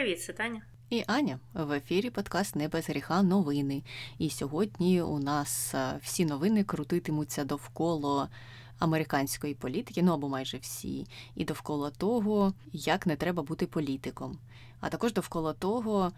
[0.00, 0.62] Привіт, це Таня.
[0.90, 3.82] І Аня в ефірі подкаст «Не без гріха новини.
[4.18, 8.28] І сьогодні у нас е, всі новини крутитимуться довкола
[8.78, 14.38] американської політики, ну або майже всі, і довкола того, як не треба бути політиком,
[14.80, 16.12] а також довкола того,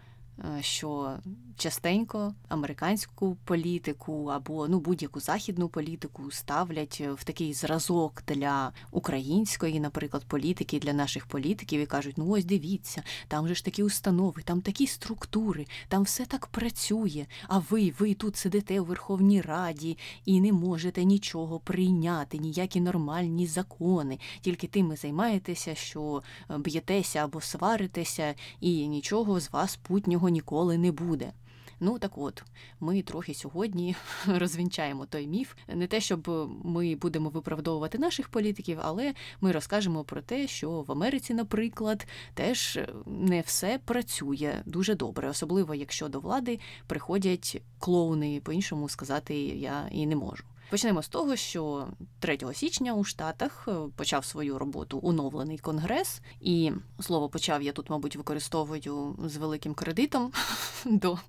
[0.61, 1.17] що
[1.57, 10.23] частенько американську політику або ну будь-яку західну політику ставлять в такий зразок для української, наприклад,
[10.27, 14.61] політики для наших політиків і кажуть: ну ось дивіться, там же ж такі установи, там
[14.61, 17.25] такі структури, там все так працює.
[17.47, 23.47] А ви, ви тут сидите у Верховній Раді і не можете нічого прийняти, ніякі нормальні
[23.47, 24.19] закони.
[24.41, 26.23] Тільки тим і займаєтеся, що
[26.57, 31.33] б'єтеся або сваритеся, і нічого з вас путнього ніколи не буде.
[31.79, 32.43] Ну так от,
[32.79, 33.95] ми трохи сьогодні
[34.27, 35.53] розвінчаємо той міф.
[35.67, 36.29] Не те, щоб
[36.63, 42.79] ми будемо виправдовувати наших політиків, але ми розкажемо про те, що в Америці, наприклад, теж
[43.05, 50.05] не все працює дуже добре, особливо якщо до влади приходять клоуни, по-іншому сказати я і
[50.05, 50.43] не можу.
[50.73, 51.87] Почнемо з того, що
[52.19, 57.89] 3 січня у Штатах е, почав свою роботу оновлений конгрес, і слово почав я тут,
[57.89, 60.31] мабуть, використовую з великим кредитом
[60.85, 61.19] до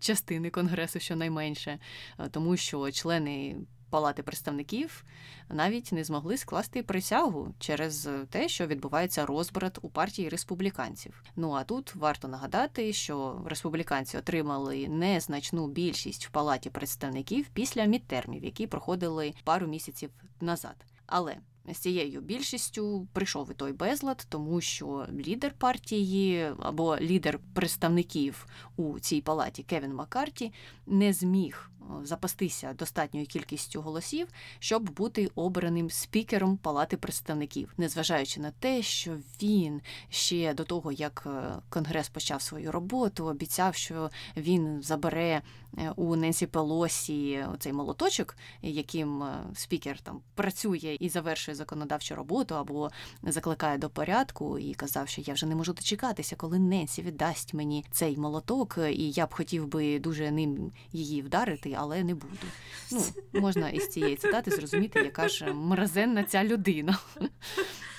[0.00, 1.78] частини конгресу, щонайменше,
[2.18, 3.56] найменше, тому що члени
[3.96, 5.04] Палати представників
[5.48, 11.22] навіть не змогли скласти присягу через те, що відбувається розбрат у партії республіканців.
[11.36, 18.44] Ну а тут варто нагадати, що республіканці отримали незначну більшість в палаті представників після мідтермів,
[18.44, 20.10] які проходили пару місяців
[20.40, 20.76] назад.
[21.06, 21.36] Але
[21.74, 28.98] з цією більшістю прийшов і той безлад, тому що лідер партії або лідер представників у
[28.98, 30.52] цій палаті Кевін Маккарті
[30.86, 31.70] не зміг
[32.02, 39.80] запастися достатньою кількістю голосів, щоб бути обраним спікером Палати представників, незважаючи на те, що він
[40.08, 45.42] ще до того, як е, Конгрес почав свою роботу, обіцяв, що він забере
[45.78, 52.54] е, у Ненсі Пелосі цей молоточок, яким е, спікер там працює і завершує законодавчу роботу
[52.54, 52.90] або
[53.22, 57.84] закликає до порядку, і казав, що я вже не можу дочекатися, коли Ненсі віддасть мені
[57.90, 62.46] цей молоток, і я б хотів би дуже ним її вдарити але не буду.
[62.92, 66.98] Ну, Можна із цієї цитати зрозуміти, яка ж мразенна ця людина.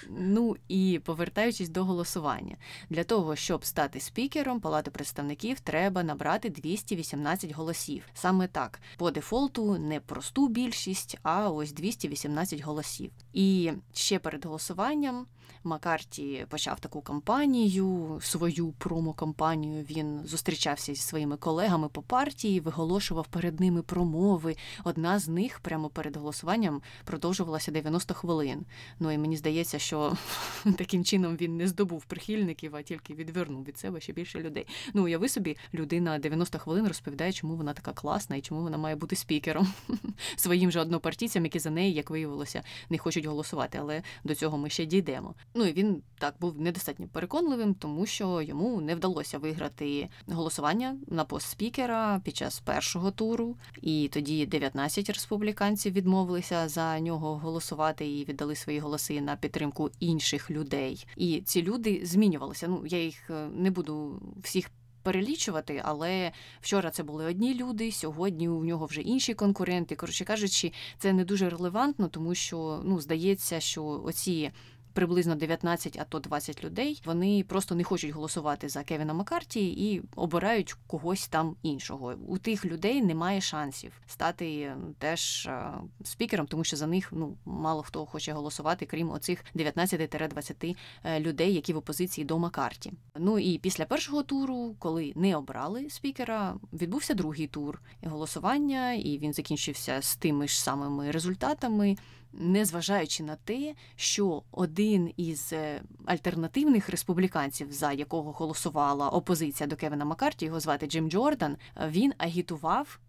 [0.09, 2.57] Ну і повертаючись до голосування,
[2.89, 8.03] для того, щоб стати спікером Палати представників, треба набрати 218 голосів.
[8.13, 13.11] Саме так, по дефолту не просту більшість, а ось 218 голосів.
[13.37, 15.27] І ще перед голосуванням
[15.63, 19.85] Макарті почав таку кампанію, свою промо-кампанію.
[19.89, 24.55] Він зустрічався зі своїми колегами по партії, виголошував перед ними промови.
[24.83, 28.65] Одна з них прямо перед голосуванням продовжувалася 90 хвилин.
[28.99, 30.17] Ну і мені здається, що
[30.77, 34.67] таким чином він не здобув прихильників, а тільки відвернув від себе ще більше людей.
[34.93, 38.95] Ну уяви собі, людина 90 хвилин розповідає, чому вона така класна і чому вона має
[38.95, 39.67] бути спікером
[40.35, 43.77] своїм же однопартійцям, які за неї, як виявилося, не хочуть голосувати.
[43.81, 45.35] Але до цього ми ще дійдемо.
[45.53, 51.25] Ну і він так був недостатньо переконливим, тому що йому не вдалося виграти голосування на
[51.25, 53.57] пост спікера під час першого туру.
[53.81, 60.51] І тоді 19 республіканців відмовилися за нього голосувати і віддали свої голоси на підтримку інших
[60.51, 61.07] людей.
[61.15, 62.67] І ці люди змінювалися.
[62.67, 64.69] Ну я їх е, не буду всіх.
[65.07, 66.31] Перелічувати, але
[66.61, 67.91] вчора це були одні люди.
[67.91, 69.95] Сьогодні у нього вже інші конкуренти.
[69.95, 74.51] Коротше кажучи, це не дуже релевантно, тому що ну здається, що оці
[74.97, 77.01] приблизно 19, а то 20 людей.
[77.05, 82.15] Вони просто не хочуть голосувати за Кевіна Маккарті і обирають когось там іншого.
[82.27, 87.83] У тих людей немає шансів стати теж е, спікером, тому що за них ну мало
[87.83, 92.93] хто хоче голосувати, крім оцих 19-20 е, людей, які в опозиції до Маккарті.
[93.15, 99.33] Ну і після першого туру, коли не обрали спікера, відбувся другий тур голосування, і він
[99.33, 101.97] закінчився з тими ж самими результатами
[102.37, 110.05] незважаючи на те, що один із е, альтернативних республіканців, за якого голосувала опозиція до Кевіна
[110.05, 111.57] Маккарті, його звати Джим Джордан,
[111.87, 112.99] він агітував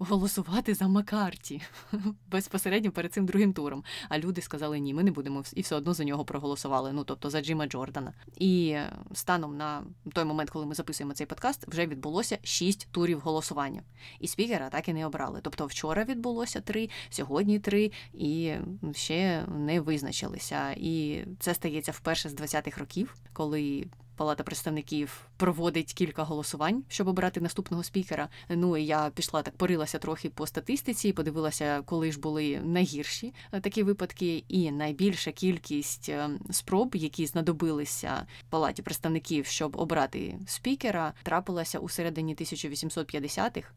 [0.00, 1.62] голосувати за Маккарті
[2.26, 3.84] безпосередньо перед цим другим туром.
[4.08, 6.92] А люди сказали, ні, ми не будемо і все одно за нього проголосували.
[6.92, 8.12] Ну тобто за Джима Джордана.
[8.36, 8.76] І
[9.12, 9.82] станом на
[10.12, 13.82] той момент, коли ми записуємо цей подкаст, вже відбулося шість турів голосування.
[14.20, 15.40] І спікера так і не обрали.
[15.42, 18.54] Тобто вчора відбулося три, сьогодні три, і
[18.92, 20.70] ще не визначилися.
[20.70, 23.86] І це стається вперше з 20-х років, коли
[24.20, 28.28] Палата представників проводить кілька голосувань, щоб обрати наступного спікера.
[28.48, 33.60] Ну і я пішла так, порилася трохи по статистиці, подивилася, коли ж були найгірші е,
[33.60, 41.78] такі випадки, і найбільша кількість е, спроб, які знадобилися палаті представників, щоб обрати спікера, трапилася
[41.78, 43.68] у середині 1850-х.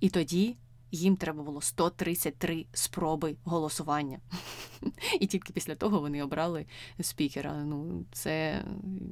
[0.00, 0.56] І тоді
[0.92, 4.18] їм треба було 133 спроби голосування.
[5.20, 6.66] І тільки після того вони обрали
[7.00, 7.64] спікера.
[7.64, 8.64] Ну, це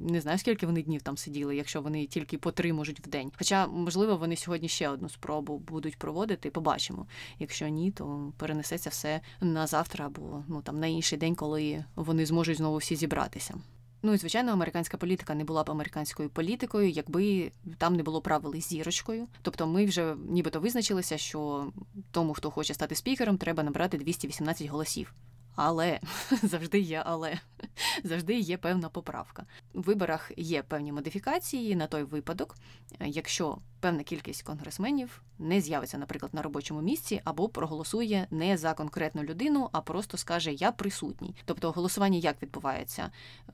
[0.09, 3.31] не знаю, скільки вони днів там сиділи, якщо вони тільки по три можуть в день.
[3.37, 7.07] Хоча, можливо, вони сьогодні ще одну спробу будуть проводити, побачимо.
[7.39, 12.25] Якщо ні, то перенесеться все на завтра або ну там на інший день, коли вони
[12.25, 13.55] зможуть знову всі зібратися.
[14.01, 18.55] Ну і звичайно, американська політика не була б американською політикою, якби там не було правил
[18.55, 19.27] із зірочкою.
[19.41, 21.71] Тобто, ми вже нібито визначилися, що
[22.11, 25.13] тому, хто хоче стати спікером, треба набрати 218 голосів.
[25.55, 25.99] Але
[26.43, 27.39] завжди є, але
[28.03, 29.45] завжди є певна поправка.
[29.73, 32.55] У виборах є певні модифікації на той випадок,
[32.99, 39.23] якщо певна кількість конгресменів не з'явиться, наприклад, на робочому місці або проголосує не за конкретну
[39.23, 41.35] людину, а просто скаже Я присутній.
[41.45, 43.11] Тобто голосування як відбувається?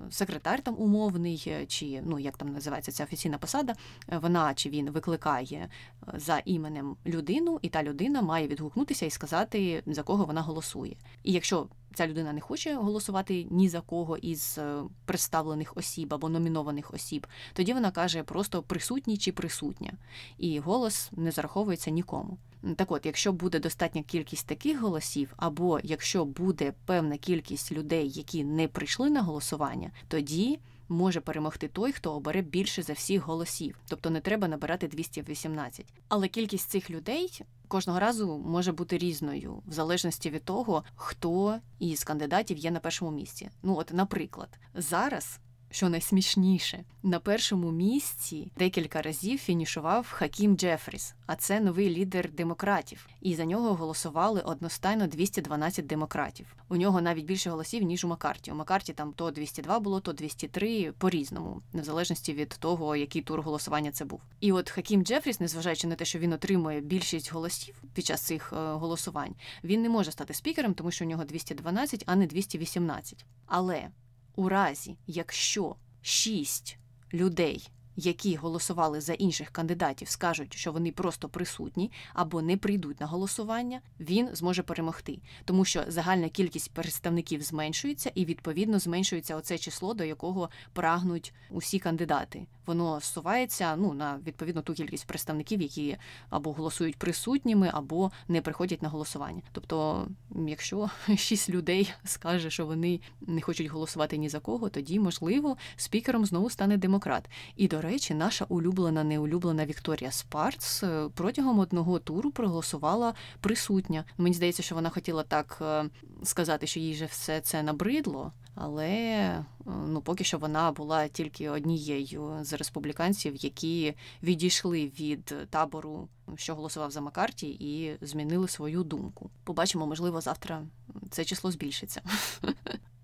[0.09, 3.73] Секретар там умовний, чи ну як там називається ця офіційна посада,
[4.07, 5.69] вона чи він викликає
[6.13, 10.95] за іменем людину, і та людина має відгукнутися і сказати, за кого вона голосує.
[11.23, 14.59] І якщо ця людина не хоче голосувати ні за кого із
[15.05, 19.93] представлених осіб або номінованих осіб, тоді вона каже просто присутній чи присутня
[20.37, 22.37] і голос не зараховується нікому.
[22.75, 28.43] Так от, якщо буде достатня кількість таких голосів, або якщо буде певна кількість людей, які
[28.43, 30.59] не прийшли на голосування, тоді
[30.89, 35.93] може перемогти той, хто обере більше за всіх голосів, тобто не треба набирати 218.
[36.07, 42.03] Але кількість цих людей кожного разу може бути різною, в залежності від того, хто із
[42.03, 43.49] кандидатів є на першому місці.
[43.63, 45.39] Ну, от, наприклад, зараз
[45.71, 53.07] що найсмішніше, на першому місці декілька разів фінішував Хакім Джефріс, а це новий лідер демократів.
[53.21, 56.55] І за нього голосували одностайно 212 демократів.
[56.69, 58.51] У нього навіть більше голосів ніж у Макарті.
[58.51, 63.21] У Макарті там то 202 було, то 203 по різному, в залежності від того, який
[63.21, 64.21] тур голосування це був.
[64.39, 68.53] І от Хакім Джефріс, незважаючи на те, що він отримує більшість голосів під час цих
[68.53, 73.25] е, голосувань, він не може стати спікером, тому що у нього 212, а не 218.
[73.45, 73.89] Але
[74.35, 76.77] у разі, якщо шість
[77.13, 83.05] людей, які голосували за інших кандидатів, скажуть, що вони просто присутні або не прийдуть на
[83.05, 89.93] голосування, він зможе перемогти, тому що загальна кількість представників зменшується, і відповідно зменшується оце число,
[89.93, 92.45] до якого прагнуть усі кандидати.
[92.65, 95.97] Воно сувається ну на відповідно ту кількість представників, які
[96.29, 99.41] або голосують присутніми, або не приходять на голосування.
[99.51, 100.07] Тобто,
[100.47, 106.25] якщо шість людей скаже, що вони не хочуть голосувати ні за кого, тоді можливо спікером
[106.25, 107.29] знову стане демократ.
[107.55, 114.03] І до речі, наша улюблена неулюблена Вікторія Спарц е, протягом одного туру проголосувала присутня.
[114.17, 115.85] Мені здається, що вона хотіла так е,
[116.23, 118.31] сказати, що їй же все це набридло.
[118.55, 119.45] Але е,
[119.87, 123.93] ну поки що вона була тільки однією з республіканців, які
[124.23, 129.29] відійшли від табору, що голосував за Макарті, і змінили свою думку.
[129.43, 130.63] Побачимо, можливо, завтра
[131.09, 132.01] це число збільшиться.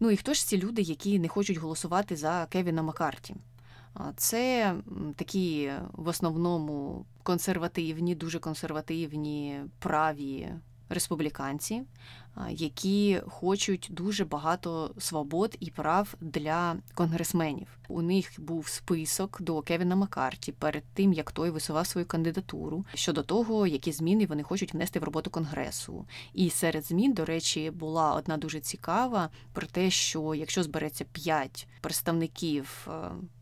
[0.04, 3.36] Ну і хто ж ці люди, які не хочуть голосувати за Кевіна Маккарті?
[4.16, 4.76] Це
[5.16, 10.50] такі в основному консервативні, дуже консервативні праві
[10.92, 11.84] республіканці,
[12.50, 17.68] які хочуть дуже багато свобод і прав для конгресменів.
[17.88, 23.24] У них був список до Кевіна Маккарті перед тим, як той висував свою кандидатуру щодо
[23.24, 26.06] того, які зміни вони хочуть внести в роботу конгресу.
[26.34, 31.68] І серед змін, до речі, була одна дуже цікава про те, що якщо збереться п'ять
[31.82, 32.88] представників.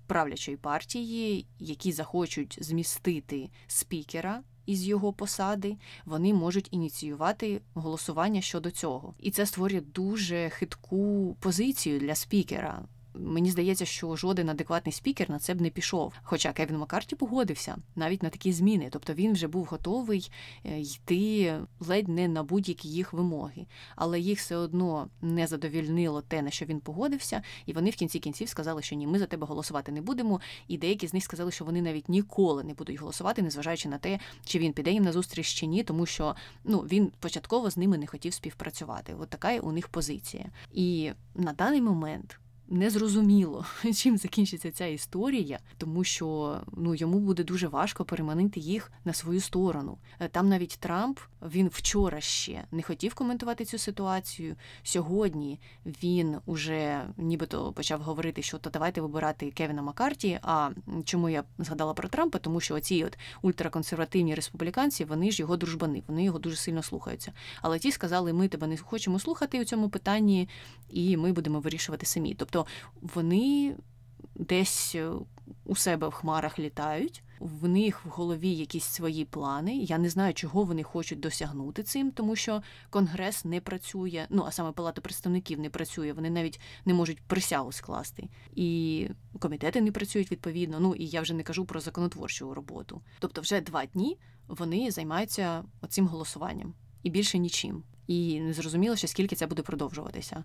[0.09, 9.13] Правлячої партії, які захочуть змістити спікера із його посади, вони можуть ініціювати голосування щодо цього.
[9.19, 12.85] І це створює дуже хитку позицію для спікера.
[13.23, 16.13] Мені здається, що жоден адекватний спікер на це б не пішов.
[16.23, 18.87] Хоча Кевін Маккарті погодився навіть на такі зміни.
[18.91, 20.31] Тобто він вже був готовий
[20.65, 26.41] е, йти ледь не на будь-які їх вимоги, але їх все одно не задовільнило те,
[26.41, 29.47] на що він погодився, і вони в кінці кінців сказали, що ні, ми за тебе
[29.47, 30.41] голосувати не будемо.
[30.67, 34.19] І деякі з них сказали, що вони навіть ніколи не будуть голосувати, незважаючи на те,
[34.45, 37.97] чи він піде їм на зустріч чи ні, тому що ну він початково з ними
[37.97, 39.15] не хотів співпрацювати.
[39.19, 40.45] От така у них позиція.
[40.73, 47.67] І на даний момент незрозуміло, чим закінчиться ця історія, тому що ну йому буде дуже
[47.67, 49.97] важко переманити їх на свою сторону.
[50.19, 54.55] Е, там навіть Трамп він вчора ще не хотів коментувати цю ситуацію.
[54.83, 60.39] Сьогодні він уже нібито почав говорити, що то давайте вибирати Кевіна Маккарті.
[60.41, 60.69] А
[61.03, 62.37] чому я згадала про Трампа?
[62.37, 67.33] Тому що оці от ультраконсервативні республіканці, вони ж його дружбани, вони його дуже сильно слухаються.
[67.61, 70.49] Але ті сказали, ми тебе не хочемо слухати у цьому питанні,
[70.89, 72.33] і ми будемо вирішувати самі.
[72.33, 72.58] Тобто
[73.01, 73.75] вони
[74.35, 75.11] десь е,
[75.65, 79.77] у себе в хмарах літають, в них в голові якісь свої плани.
[79.77, 84.51] Я не знаю, чого вони хочуть досягнути цим, тому що Конгрес не працює, ну а
[84.51, 88.29] саме Палата представників не працює, вони навіть не можуть присягу скласти.
[88.55, 89.07] І
[89.39, 90.79] комітети не працюють відповідно.
[90.79, 93.01] Ну і я вже не кажу про законотворчу роботу.
[93.19, 96.73] Тобто, вже два дні вони займаються оцим голосуванням
[97.03, 97.83] і більше нічим.
[98.07, 100.43] І не зрозуміло, що скільки це буде продовжуватися.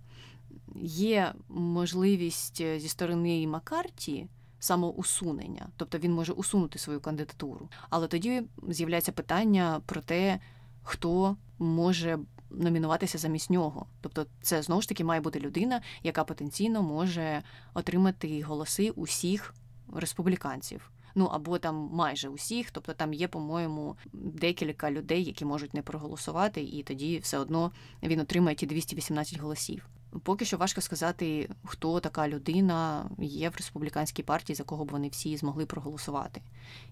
[0.83, 4.28] Є можливість е, зі сторони Макарті
[4.59, 7.68] самоусунення, тобто він може усунути свою кандидатуру.
[7.90, 10.40] Але тоді з'являється питання про те,
[10.83, 12.18] хто може
[12.50, 13.87] номінуватися замість нього.
[14.00, 17.42] Тобто, це знову ж таки має бути людина, яка потенційно може
[17.75, 19.54] отримати голоси усіх
[19.94, 20.90] республіканців.
[21.14, 26.62] Ну або там майже усіх, тобто там є, по-моєму, декілька людей, які можуть не проголосувати,
[26.62, 29.88] і тоді все одно він отримає ті 218 голосів.
[30.23, 35.09] Поки що важко сказати, хто така людина є в республіканській партії, за кого б вони
[35.09, 36.42] всі змогли проголосувати.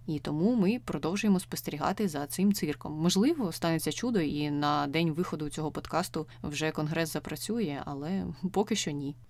[0.06, 2.92] І тому ми продовжуємо спостерігати за цим цирком.
[2.92, 8.90] Можливо, станеться чудо, і на день виходу цього подкасту вже конгрес запрацює, але поки що
[8.90, 9.16] ні.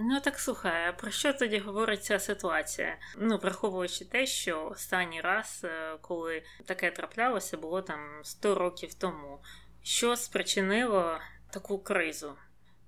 [0.00, 2.96] Ну так слухай, а про що тоді говорить ця ситуація?
[3.18, 9.38] Ну, враховуючи те, що останній раз, е, коли таке траплялося, було там 100 років тому.
[9.82, 11.18] Що спричинило
[11.50, 12.32] таку кризу?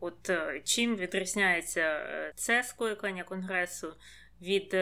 [0.00, 3.92] От е, чим відрізняється е, це скликання конгресу
[4.42, 4.76] від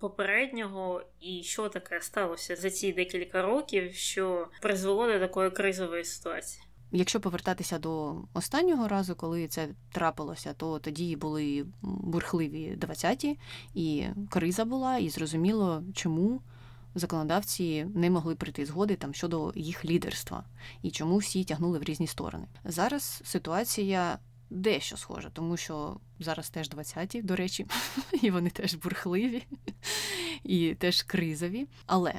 [0.00, 6.66] попереднього, і що таке сталося за ці декілька років, що призвело до такої кризової ситуації?
[6.92, 13.38] Якщо повертатися до останнього разу, коли це трапилося, то тоді були бурхливі 20-ті,
[13.74, 16.40] і криза була, і зрозуміло, чому
[16.98, 20.44] законодавці не могли прийти згоди там щодо їх лідерства
[20.82, 22.46] і чому всі тягнули в різні сторони.
[22.64, 24.18] Зараз ситуація
[24.50, 27.66] дещо схожа, тому що зараз теж 20-ті, до речі,
[28.22, 29.46] і вони теж бурхливі
[30.44, 31.66] і теж кризові.
[31.86, 32.14] Але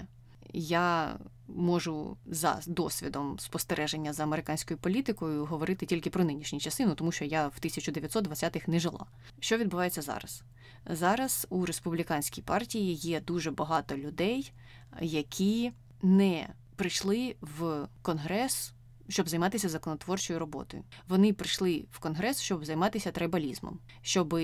[0.53, 1.17] я
[1.47, 7.25] можу за досвідом спостереження за американською політикою говорити тільки про нинішні часи, ну тому що
[7.25, 9.05] я в 1920-х не жила.
[9.39, 10.43] Що відбувається зараз?
[10.85, 14.53] Зараз у республіканській партії є дуже багато людей,
[15.01, 15.71] які
[16.01, 18.73] не прийшли в конгрес.
[19.09, 24.39] Щоб займатися законотворчою роботою, вони прийшли в конгрес, щоб займатися трайбалізмом, щоб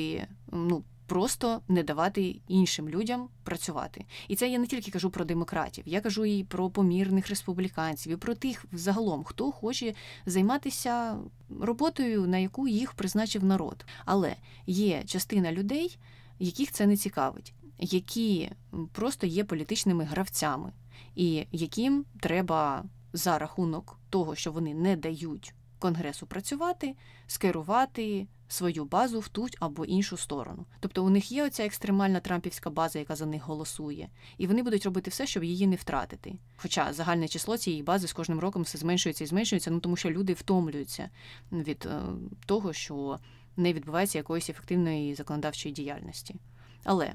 [0.51, 0.83] ну
[1.13, 4.05] просто не давати іншим людям працювати.
[4.27, 8.15] І це я не тільки кажу про демократів, я кажу і про помірних республіканців, і
[8.15, 9.93] про тих загалом, хто хоче
[10.25, 11.17] займатися
[11.59, 13.85] роботою, на яку їх призначив народ.
[14.05, 14.35] Але
[14.67, 15.97] є частина людей,
[16.39, 18.51] яких це не цікавить, які
[18.91, 20.71] просто є політичними гравцями,
[21.15, 26.95] і яким треба за рахунок того, що вони не дають конгресу працювати,
[27.27, 30.65] скерувати свою базу в ту або іншу сторону.
[30.79, 34.85] Тобто у них є оця екстремальна трампівська база, яка за них голосує, і вони будуть
[34.85, 36.35] робити все, щоб її не втратити.
[36.55, 40.09] Хоча загальне число цієї бази з кожним роком все зменшується і зменшується, ну тому що
[40.11, 41.09] люди втомлюються
[41.51, 42.01] від е,
[42.45, 43.19] того, що
[43.57, 46.35] не відбувається якоїсь ефективної законодавчої діяльності.
[46.83, 47.13] Але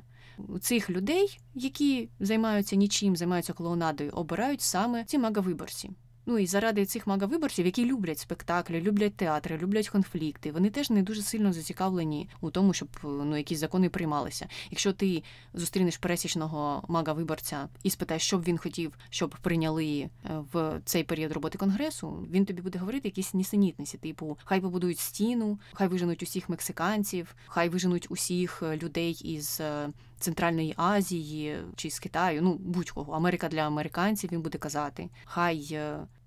[0.60, 5.90] цих людей, які займаються нічим, займаються клоунадою, обирають саме ці мага-виборці.
[6.30, 11.02] Ну і заради цих мага-виборців, які люблять спектаклі, люблять театри, люблять конфлікти, вони теж не
[11.02, 14.48] дуже сильно зацікавлені у тому, щоб ну якісь закони приймалися.
[14.70, 15.22] Якщо ти
[15.54, 20.10] зустрінеш пересічного мага-виборця і спитаєш, що б він хотів, щоб прийняли е,
[20.52, 25.58] в цей період роботи конгресу, він тобі буде говорити якісь нісенітниці, типу хай побудують стіну,
[25.72, 29.88] хай виженуть усіх мексиканців, хай виженуть усіх е, людей із е,
[30.20, 35.08] Центральної Азії чи з Китаю, ну будь-кого, Америка для американців він буде казати.
[35.24, 35.78] Хай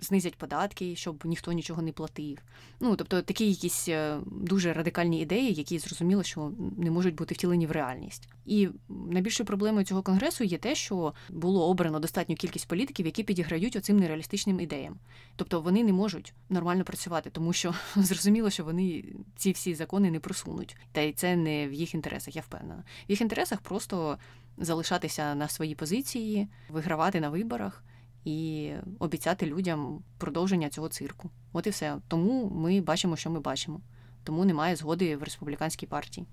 [0.01, 2.37] знизять податки, щоб ніхто нічого не платив.
[2.79, 7.67] Ну тобто такі якісь е, дуже радикальні ідеї, які зрозуміло, що не можуть бути втілені
[7.67, 8.29] в реальність.
[8.45, 13.75] І найбільшою проблемою цього конгресу є те, що було обрано достатню кількість політиків, які підіграють
[13.75, 14.99] оцим нереалістичним ідеям.
[15.35, 19.03] Тобто вони не можуть нормально працювати, тому що зрозуміло, що вони
[19.35, 22.35] ці всі закони не просунуть, та й це не в їх інтересах.
[22.35, 22.83] Я впевнена.
[23.07, 24.17] В їх інтересах просто
[24.57, 27.83] залишатися на своїй позиції, вигравати на виборах
[28.25, 31.29] і обіцяти людям продовження цього цирку.
[31.53, 31.97] От і все.
[32.07, 33.81] Тому ми бачимо, що ми бачимо.
[34.23, 36.27] тому немає згоди в республіканській партії.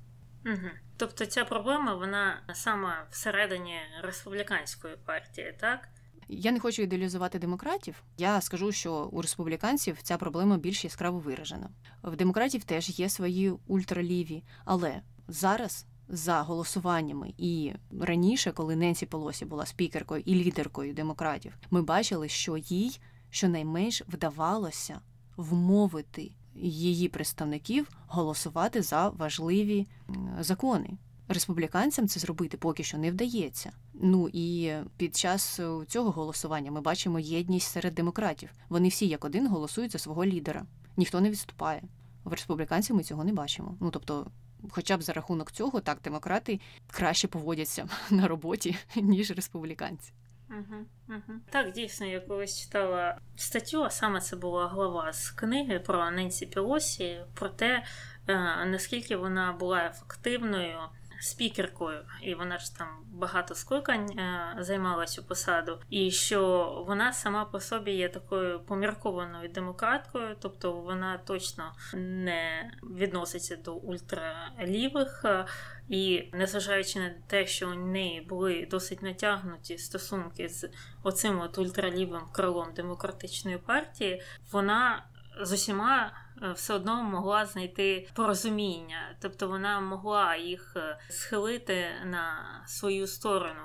[0.46, 0.68] Угу.
[0.96, 5.88] Тобто ця проблема вона саме всередині республіканської партії, так?
[6.28, 8.02] Я не хочу ідеалізувати демократів.
[8.18, 11.70] Я скажу, що у республіканців ця проблема більш яскраво виражена.
[12.02, 15.86] В демократів теж є свої ультраліві, але зараз.
[16.08, 22.56] За голосуваннями і раніше, коли Ненсі Полосі була спікеркою і лідеркою демократів, ми бачили, що
[22.56, 23.00] їй
[23.30, 25.00] щонайменш вдавалося
[25.36, 29.86] вмовити її представників голосувати за важливі
[30.40, 30.90] закони.
[31.28, 33.72] Республіканцям це зробити поки що не вдається.
[33.94, 38.50] Ну і під час цього голосування ми бачимо єдність серед демократів.
[38.68, 40.66] Вони всі як один голосують за свого лідера.
[40.96, 41.82] Ніхто не відступає.
[42.24, 43.76] В республіканців ми цього не бачимо.
[43.80, 44.26] Ну тобто,
[44.70, 46.60] хоча б за рахунок цього, так демократи
[46.90, 50.12] краще поводяться на роботі ніж республіканці.
[50.50, 51.38] Угу, угу.
[51.50, 56.46] Так, дійсно, я колись читала статтю, а саме це була глава з книги про Ненсі
[56.46, 57.84] Пілосі, про те,
[58.28, 60.78] е, наскільки вона була ефективною
[61.20, 67.44] спікеркою, і вона ж там багато скликань е, займала цю посаду, і що вона сама
[67.44, 75.24] по собі є такою поміркованою демократкою, тобто вона точно не відноситься до ультралівих.
[75.88, 80.70] І незважаючи на те, що у неї були досить натягнуті стосунки з
[81.02, 84.22] оцим от ультралівим крилом демократичної партії,
[84.52, 85.06] вона
[85.42, 86.12] з усіма
[86.54, 93.60] все одно могла знайти порозуміння, тобто вона могла їх е, схилити на свою сторону.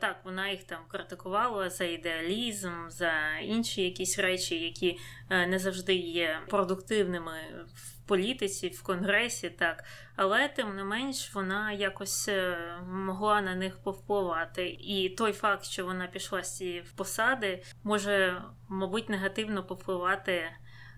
[0.00, 3.12] Так, вона їх там критикувала за ідеалізм, за
[3.42, 4.98] інші якісь речі, які
[5.30, 7.32] е, не завжди є продуктивними
[7.74, 9.84] в політиці, в конгресі, так,
[10.16, 12.30] але тим не менш вона якось
[12.86, 14.68] могла на них повпливати.
[14.68, 20.50] І той факт, що вона пішла з цієї посади, може, мабуть, негативно повпливати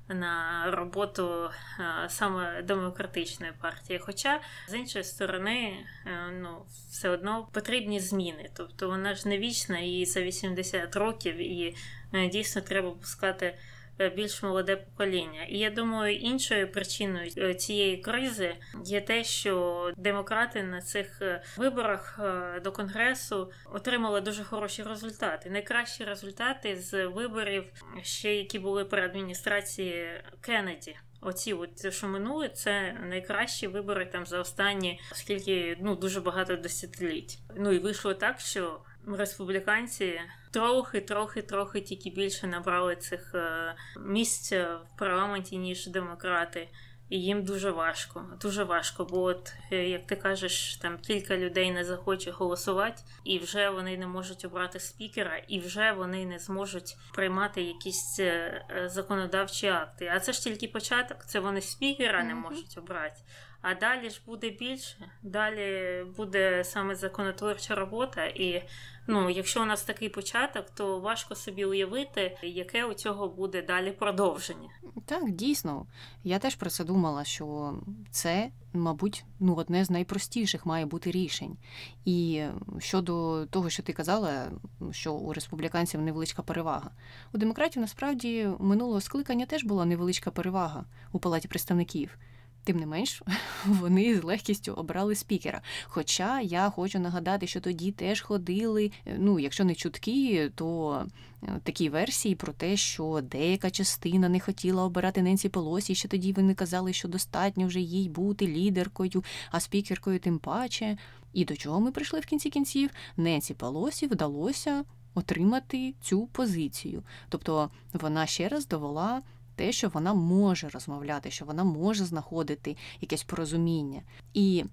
[0.09, 3.99] на роботу е, саме демократичної партії.
[3.99, 8.51] Хоча, з іншої сторони, е, ну, все одно потрібні зміни.
[8.55, 11.77] Тобто вона ж не вічна і за 80 років, і
[12.13, 13.59] е, дійсно треба пускати.
[14.01, 15.45] Е, більш молоде покоління.
[15.49, 21.43] І я думаю, іншою причиною е, цієї кризи є те, що демократи на цих е,
[21.57, 22.21] виборах
[22.65, 25.51] до конгресу отримали дуже хороші результати.
[25.51, 27.65] Найкращі результати з виборів,
[28.03, 30.97] ще які були при адміністрації Кеннеді.
[31.21, 37.39] Оці, от що минули, це найкращі вибори там за останні, оскільки ну дуже багато десятиліть.
[37.57, 44.53] Ну і вийшло так, що республіканці трохи, трохи, трохи тільки більше набрали цих е, місць
[44.53, 46.69] в парламенті, ніж демократи.
[47.13, 49.05] І їм дуже важко, дуже важко.
[49.05, 53.99] Бо, от, е, як ти кажеш, там кілька людей не захоче голосувати, і вже вони
[53.99, 60.11] не можуть обрати спікера, і вже вони не зможуть приймати якісь е, законодавчі акти.
[60.15, 61.25] А це ж тільки початок.
[61.25, 63.21] Це вони спікера не можуть обрати.
[63.63, 64.97] А далі ж буде більше.
[65.23, 68.63] Далі буде саме законотворча робота, і
[69.07, 73.91] ну, якщо у нас такий початок, то важко собі уявити, яке у цього буде далі
[73.91, 74.69] продовження.
[75.07, 75.87] Так, дійсно.
[76.25, 77.75] Я теж про це думала, що
[78.11, 81.57] це, мабуть, ну одне з найпростіших має бути рішень.
[82.05, 82.45] І
[82.79, 84.51] щодо того, що ти казала,
[84.91, 86.91] що у республіканців невеличка перевага.
[87.33, 92.19] У демократів насправді минулого скликання теж була невеличка перевага у палаті представників.
[92.65, 93.23] Тим не менш,
[93.67, 95.61] вони з легкістю обрали спікера.
[95.85, 100.97] Хоча я хочу нагадати, що тоді теж ходили, е, ну якщо не чутки, то
[101.43, 106.33] е, такі версії про те, що деяка частина не хотіла обирати Ненсі Пелосі, що тоді
[106.33, 110.97] вони казали, що достатньо вже їй бути лідеркою, а спікеркою тим паче.
[111.33, 112.91] І до чого ми прийшли в кінці кінців?
[113.17, 117.03] Ненсі Пелосі вдалося отримати цю позицію.
[117.29, 119.23] Тобто вона ще раз довела
[119.57, 124.03] те, що вона може розмовляти, що вона може знаходити якесь порозуміння.
[124.35, 124.65] І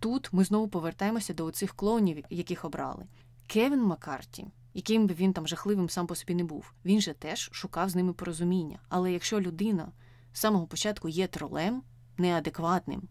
[0.00, 3.06] тут ми знову повертаємося до цих клоунів, яких обрали.
[3.46, 7.50] Кевін Маккарті, яким би він там жахливим сам по собі не був, він же теж
[7.52, 8.78] шукав з ними порозуміння.
[8.88, 9.92] Але якщо людина
[10.32, 11.82] з самого початку є тролем,
[12.18, 13.02] неадекватним,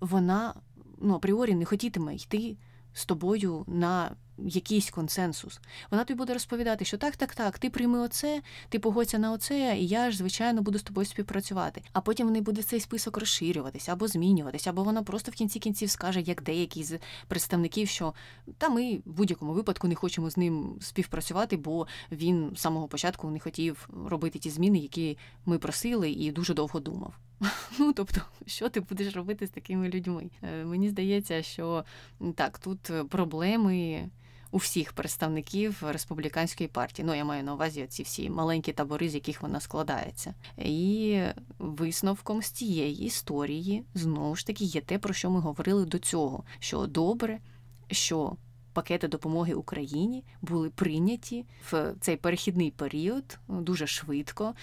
[0.00, 0.54] вона
[0.98, 2.56] ну, апріорі не хотітиме йти
[2.98, 5.60] з тобою на якийсь консенсус.
[5.90, 9.76] Вона тобі буде розповідати, що так, так, так, ти прийми оце, ти погодься на оце,
[9.78, 11.82] і я ж, звичайно, буду з тобою співпрацювати.
[11.92, 15.90] А потім вони буде цей список розширюватися або змінюватися, або вона просто в кінці кінців
[15.90, 18.14] скаже, як деякі з представників, що
[18.58, 23.30] та ми в будь-якому випадку не хочемо з ним співпрацювати, бо він з самого початку
[23.30, 27.14] не хотів робити ті зміни, які ми просили, і дуже довго думав.
[27.78, 30.30] Ну, тобто, що ти будеш робити з такими людьми?
[30.42, 31.84] Е, мені здається, що
[32.34, 34.08] так, тут проблеми
[34.50, 37.06] у всіх представників республіканської партії.
[37.06, 40.34] Ну я маю на увазі ці всі маленькі табори, з яких вона складається.
[40.58, 41.20] І
[41.58, 46.44] висновком з цієї історії знову ж таки є те, про що ми говорили до цього:
[46.58, 47.38] що добре,
[47.90, 48.36] що
[48.78, 54.54] пакети допомоги Україні були прийняті в цей перехідний період дуже швидко.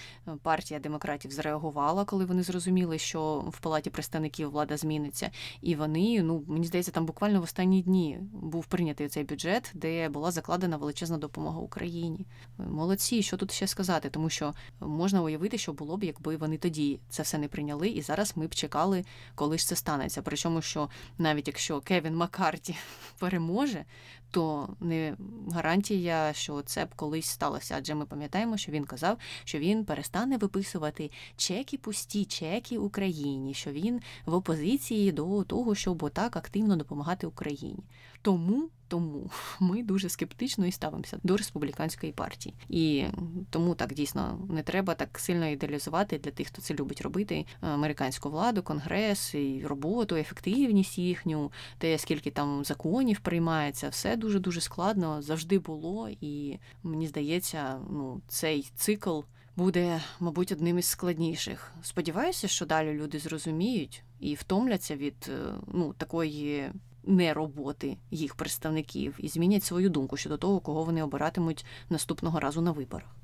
[0.42, 5.30] Партія демократів зреагувала, коли вони зрозуміли, що в палаті представників влада зміниться,
[5.62, 10.08] і вони, ну мені здається, там буквально в останні дні був прийнятий цей бюджет, де
[10.08, 12.26] була закладена величезна допомога Україні.
[12.58, 17.00] Молодці, що тут ще сказати, тому що можна уявити, що було б, якби вони тоді
[17.08, 20.22] це все не прийняли, і зараз ми б чекали, коли ж це станеться.
[20.22, 22.76] Причому, що навіть якщо Кевін Маккарті
[23.18, 23.84] переможе
[24.30, 25.16] то не
[25.52, 27.74] гарантія, що це б колись сталося.
[27.78, 33.70] Адже ми пам'ятаємо, що він казав, що він перестане виписувати чеки, пусті чеки Україні, що
[33.72, 37.84] він в опозиції до того, щоб отак активно допомагати Україні.
[38.26, 42.54] Тому тому ми дуже скептично і ставимося до республіканської партії.
[42.68, 43.04] І
[43.50, 48.30] тому так дійсно не треба так сильно ідеалізувати для тих, хто це любить робити американську
[48.30, 55.22] владу, конгрес, і роботу, ефективність їхню, те, скільки там законів приймається, все дуже дуже складно
[55.22, 56.08] завжди було.
[56.20, 59.20] І мені здається, ну цей цикл.
[59.56, 61.72] Буде, мабуть, одним із складніших.
[61.82, 66.70] Сподіваюся, що далі люди зрозуміють і втомляться від е, ну такої
[67.06, 72.60] не роботи їх представників і змінять свою думку щодо того, кого вони обиратимуть наступного разу
[72.60, 73.16] на виборах.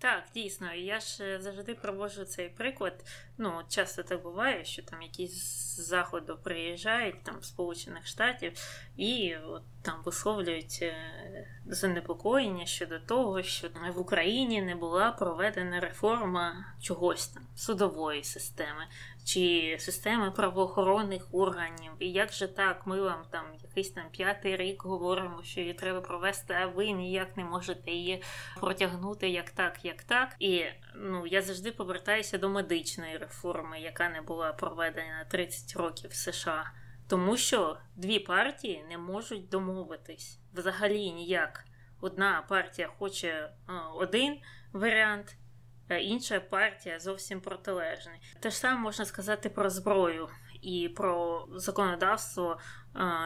[0.00, 3.04] Так, дійсно, я ж е, завжди проводжу цей приклад.
[3.38, 8.52] Ну, часто так буває, що там якісь з заходу приїжджають там Сполучених Штатів
[8.96, 10.94] і от там висловлюють е,
[11.66, 18.86] занепокоєння щодо того, що в Україні не була проведена реформа чогось там судової системи
[19.24, 21.92] чи системи правоохоронних органів.
[21.98, 26.00] І як же так, ми вам там якийсь там п'ятий рік говоримо, що її треба
[26.00, 28.22] провести, а ви ніяк не можете її
[28.60, 30.36] протягнути як так, як так.
[30.38, 36.14] І ну я завжди повертаюся до медичної реформи, яка не була проведена 30 років в
[36.14, 36.72] США.
[37.08, 41.64] Тому що дві партії не можуть домовитись взагалі ніяк.
[42.00, 43.50] Одна партія хоче
[43.94, 44.38] один
[44.72, 45.36] варіант,
[45.96, 48.12] інша партія зовсім протилежна.
[48.40, 50.28] Те ж саме можна сказати про зброю
[50.62, 52.58] і про законодавство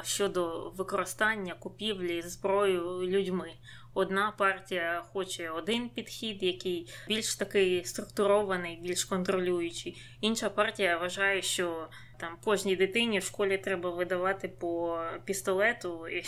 [0.03, 3.53] щодо використання купівлі зброю людьми.
[3.95, 10.03] Одна партія хоче один підхід, який більш такий структурований, більш контролюючий.
[10.21, 16.25] Інша партія вважає, що там кожній дитині в школі треба видавати по пістолету, і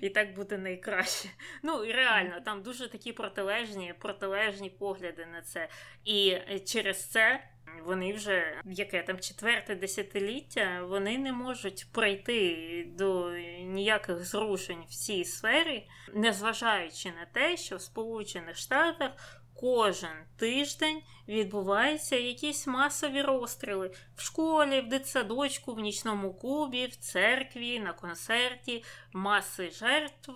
[0.00, 1.28] і так буде найкраще.
[1.62, 5.68] Ну і реально, там дуже такі протилежні, протилежні погляди на це.
[6.04, 7.42] І через це.
[7.84, 13.32] Вони вже яке там четверте десятиліття вони не можуть пройти до
[13.64, 22.16] ніяких зрушень в цій сфері, незважаючи на те, що в Сполучених Штатах кожен тиждень відбуваються
[22.16, 29.70] якісь масові розстріли в школі, в дитсадочку, в нічному клубі, в церкві, на концерті, маси
[29.70, 30.32] жертв.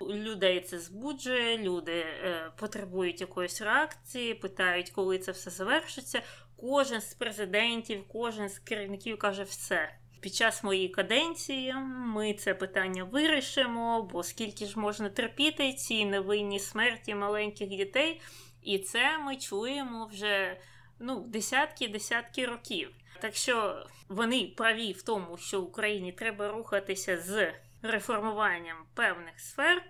[0.00, 6.22] Людей це збуджує, люди е, потребують якоїсь реакції, питають, коли це все завершиться.
[6.56, 9.94] Кожен з президентів, кожен з керівників каже все.
[10.20, 16.58] Під час моєї каденції ми це питання вирішимо, бо скільки ж можна терпіти ці невинні
[16.58, 18.20] смерті маленьких дітей.
[18.62, 20.60] І це ми чуємо вже
[20.98, 22.94] ну, десятки-десятки років.
[23.20, 29.82] Так що вони праві в тому, що Україні треба рухатися з реформуванням певних сфер,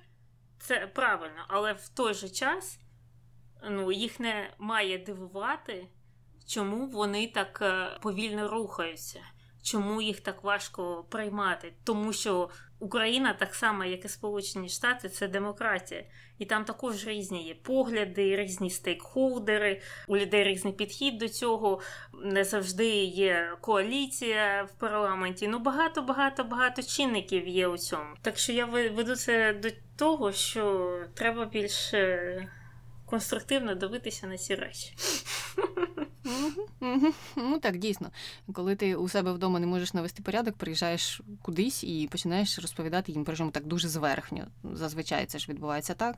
[0.59, 2.79] це правильно, але в той же час
[3.71, 5.87] ну, їх не має дивувати,
[6.47, 9.21] чому вони так е, повільно рухаються.
[9.63, 11.73] Чому їх так важко приймати?
[11.85, 12.51] Тому що
[12.81, 16.05] Україна, так само, як і Сполучені Штати, це демократія,
[16.39, 21.81] і там також різні є погляди, різні стейкхолдери, у людей різний підхід до цього.
[22.25, 25.49] Не завжди є коаліція в парламенті.
[25.49, 28.15] Ну багато, багато, багато чинників є у цьому.
[28.23, 32.49] Так що я веду це до того, що треба більше
[33.07, 34.95] конструктивно дивитися на ці речі.
[37.37, 38.11] Ну так, дійсно.
[38.53, 43.25] Коли ти у себе вдома не можеш навести порядок, приїжджаєш кудись і починаєш розповідати їм,
[43.25, 44.47] причому так дуже зверхньо.
[44.73, 46.17] Зазвичай це ж відбувається так,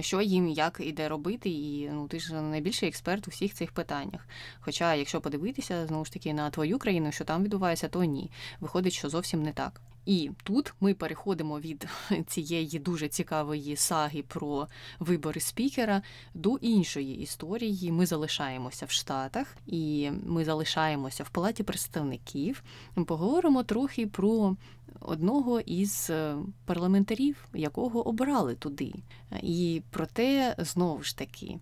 [0.00, 4.28] що їм як іде робити, і ну ти ж найбільший експерт у всіх цих питаннях.
[4.60, 8.30] Хоча, якщо подивитися знову ж таки на твою країну, що там відбувається, то ні.
[8.60, 9.80] Виходить, що зовсім не так.
[10.08, 11.88] І тут ми переходимо від
[12.26, 14.68] цієї дуже цікавої саги про
[14.98, 16.02] вибори спікера
[16.34, 17.92] до іншої історії.
[17.92, 22.62] Ми залишаємося в Штатах і ми залишаємося в палаті представників.
[23.06, 24.56] Поговоримо трохи про
[25.00, 28.94] одного із е, парламентарів, якого обрали туди.
[29.42, 31.58] І про те, знову ж таки,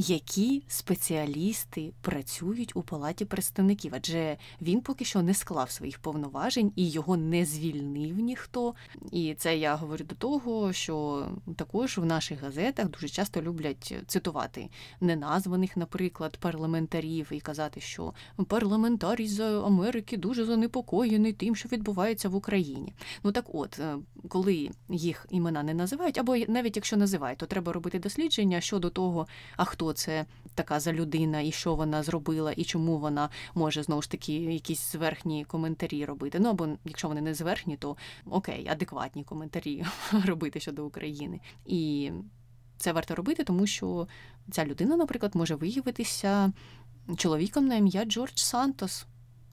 [0.00, 6.90] які спеціалісти працюють у палаті представників, адже він поки що не склав своїх повноважень і
[6.90, 8.74] його не звільнив ніхто.
[9.12, 14.68] І це я говорю до того, що також в наших газетах дуже часто люблять цитувати
[15.00, 18.12] неназваних, наприклад, парламентарів і казати, що
[18.48, 22.94] парламентарій з Америки дуже занепокоєний тим, що відбувається в Україні.
[23.24, 23.96] Ну так, от е,
[24.28, 29.26] коли їх імена не називають, або навіть якщо називають, то треба робити дослідження щодо того,
[29.56, 34.02] а хто це така за людина, і що вона зробила, і чому вона може знову
[34.02, 36.38] ж таки якісь зверхні коментарі робити.
[36.40, 37.96] Ну або якщо вони не зверхні, то
[38.30, 39.84] окей, адекватні коментарі
[40.26, 41.40] робити щодо України.
[41.66, 42.10] І
[42.78, 44.08] це варто робити, тому що
[44.50, 46.52] ця людина, наприклад, може виявитися
[47.16, 49.06] чоловіком на ім'я Джордж Сантос.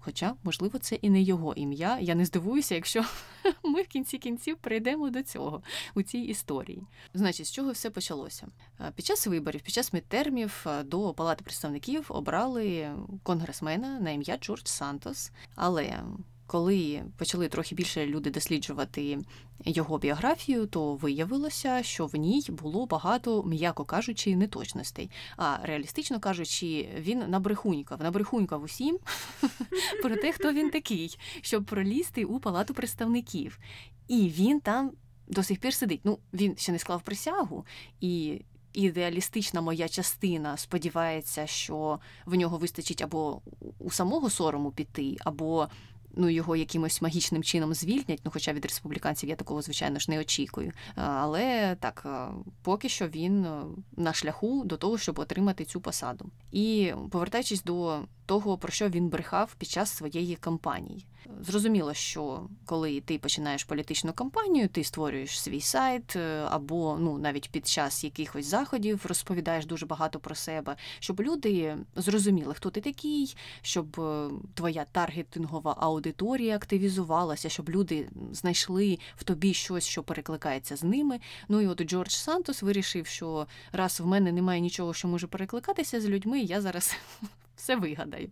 [0.05, 1.99] Хоча, можливо, це і не його ім'я.
[1.99, 3.05] Я не здивуюся, якщо
[3.63, 5.63] ми в кінці кінців прийдемо до цього
[5.95, 6.83] у цій історії.
[7.13, 8.47] Значить, з чого все почалося?
[8.95, 15.31] Під час виборів, під час мідтермів до Палати представників обрали конгресмена на ім'я Джордж Сантос,
[15.55, 16.03] але
[16.47, 19.19] коли почали трохи більше люди досліджувати
[19.65, 25.09] його біографію, то виявилося, що в ній було багато, м'яко кажучи, неточностей.
[25.37, 28.99] А реалістично кажучи, він набрехунькав, набрехунькав усім
[30.01, 33.59] про те, хто він такий, щоб пролізти у палату представників.
[34.07, 34.91] І він там
[35.27, 36.01] до сих пір сидить.
[36.03, 37.65] Ну, він ще не склав присягу
[38.01, 38.41] і.
[38.75, 43.41] Ідеалістична моя частина сподівається, що в нього вистачить або
[43.79, 45.67] у самого сорому піти, або
[46.15, 48.21] ну його якимось магічним чином звільнять.
[48.25, 50.71] Ну, хоча від республіканців я такого, звичайно ж, не очікую.
[50.95, 52.07] Але так,
[52.61, 53.47] поки що він
[53.97, 56.29] на шляху до того, щоб отримати цю посаду.
[56.51, 61.05] І повертаючись до того, про що він брехав під час своєї кампанії.
[61.41, 67.51] Зрозуміло, що коли ти починаєш політичну кампанію, ти створюєш свій сайт, е, або ну навіть
[67.51, 73.35] під час якихось заходів розповідаєш дуже багато про себе, щоб люди зрозуміли, хто ти такий,
[73.61, 80.83] щоб е, твоя таргетингова аудиторія активізувалася, щоб люди знайшли в тобі щось, що перекликається з
[80.83, 81.19] ними.
[81.49, 86.01] Ну і от Джордж Сантос вирішив, що раз в мене немає нічого, що може перекликатися
[86.01, 86.95] з людьми, я зараз
[87.55, 88.29] все вигадаю.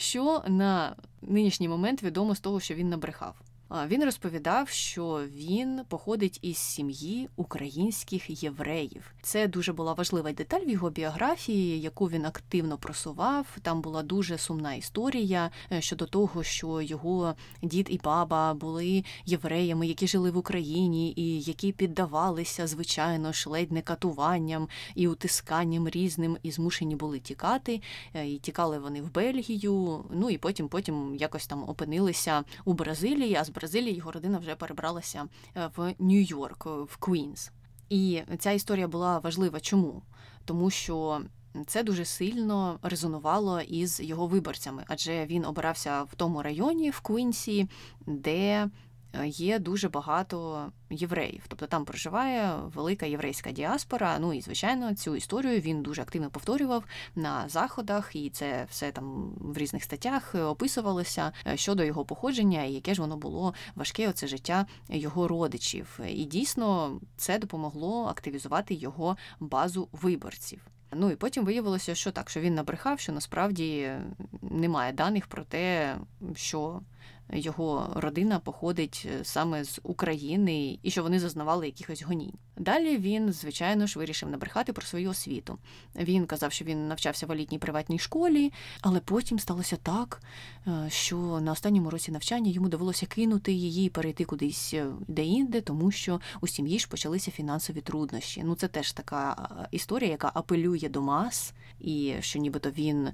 [0.00, 3.34] Що на нинішній момент відомо з того, що він набрехав.
[3.70, 9.14] Він розповідав, що він походить із сім'ї українських євреїв.
[9.22, 13.46] Це дуже була важлива деталь в його біографії, яку він активно просував.
[13.62, 19.86] Там була дуже сумна історія е, щодо того, що його дід і баба були євреями,
[19.86, 26.36] які жили в Україні, і які піддавалися, звичайно ж, ледь не катуванням і утисканням різним,
[26.42, 27.82] і змушені були тікати.
[28.14, 30.04] Е, і тікали вони в Бельгію.
[30.10, 33.34] Ну і потім, потім якось там опинилися у Бразилії.
[33.34, 37.50] а з Бразилії його родина вже перебралася е, в Нью-Йорк, е, в Квінс.
[37.88, 39.60] І ця історія була важлива.
[39.60, 40.02] Чому?
[40.44, 41.20] Тому що
[41.66, 47.68] це дуже сильно резонувало із його виборцями, адже він обирався в тому районі в Квінсі,
[48.06, 48.68] де
[49.24, 54.18] є дуже багато євреїв, тобто там проживає велика єврейська діаспора.
[54.18, 59.32] Ну і звичайно, цю історію він дуже активно повторював на заходах, і це все там
[59.40, 64.26] в різних статтях описувалося е, щодо його походження, і яке ж воно було важке оце
[64.26, 66.00] життя його родичів.
[66.08, 70.60] І дійсно це допомогло активізувати його базу виборців.
[70.92, 73.90] Ну і потім виявилося, що так, що він набрехав, що насправді
[74.42, 75.96] немає даних про те,
[76.34, 76.80] що
[77.32, 82.32] його родина походить е, саме з України і що вони зазнавали якихось гонінь.
[82.56, 85.58] Далі він, звичайно ж, вирішив набрехати про свою освіту.
[85.96, 90.22] Він казав, що він навчався в елітній приватній школі, але потім сталося так,
[90.66, 95.60] е, що на останньому році навчання йому довелося кинути її і перейти кудись е, де-інде,
[95.60, 98.42] тому що у сім'ї ж почалися фінансові труднощі.
[98.44, 103.08] Ну це теж така історія, яка апелює до мас, і що нібито він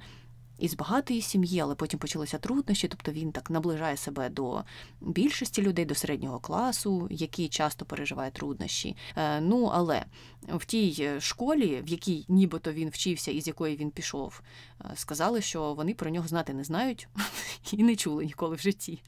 [0.58, 4.64] із багатої сім'ї, але потім почалися труднощі, тобто він так наближає себе до
[5.00, 8.96] більшості людей, до середнього класу, які часто переживають труднощі.
[9.16, 10.04] Е, ну але
[10.48, 14.42] в тій школі, в якій нібито він вчився і з якої він пішов,
[14.80, 17.08] е, сказали, що вони про нього знати не знають
[17.72, 19.02] і не чули ніколи в житті.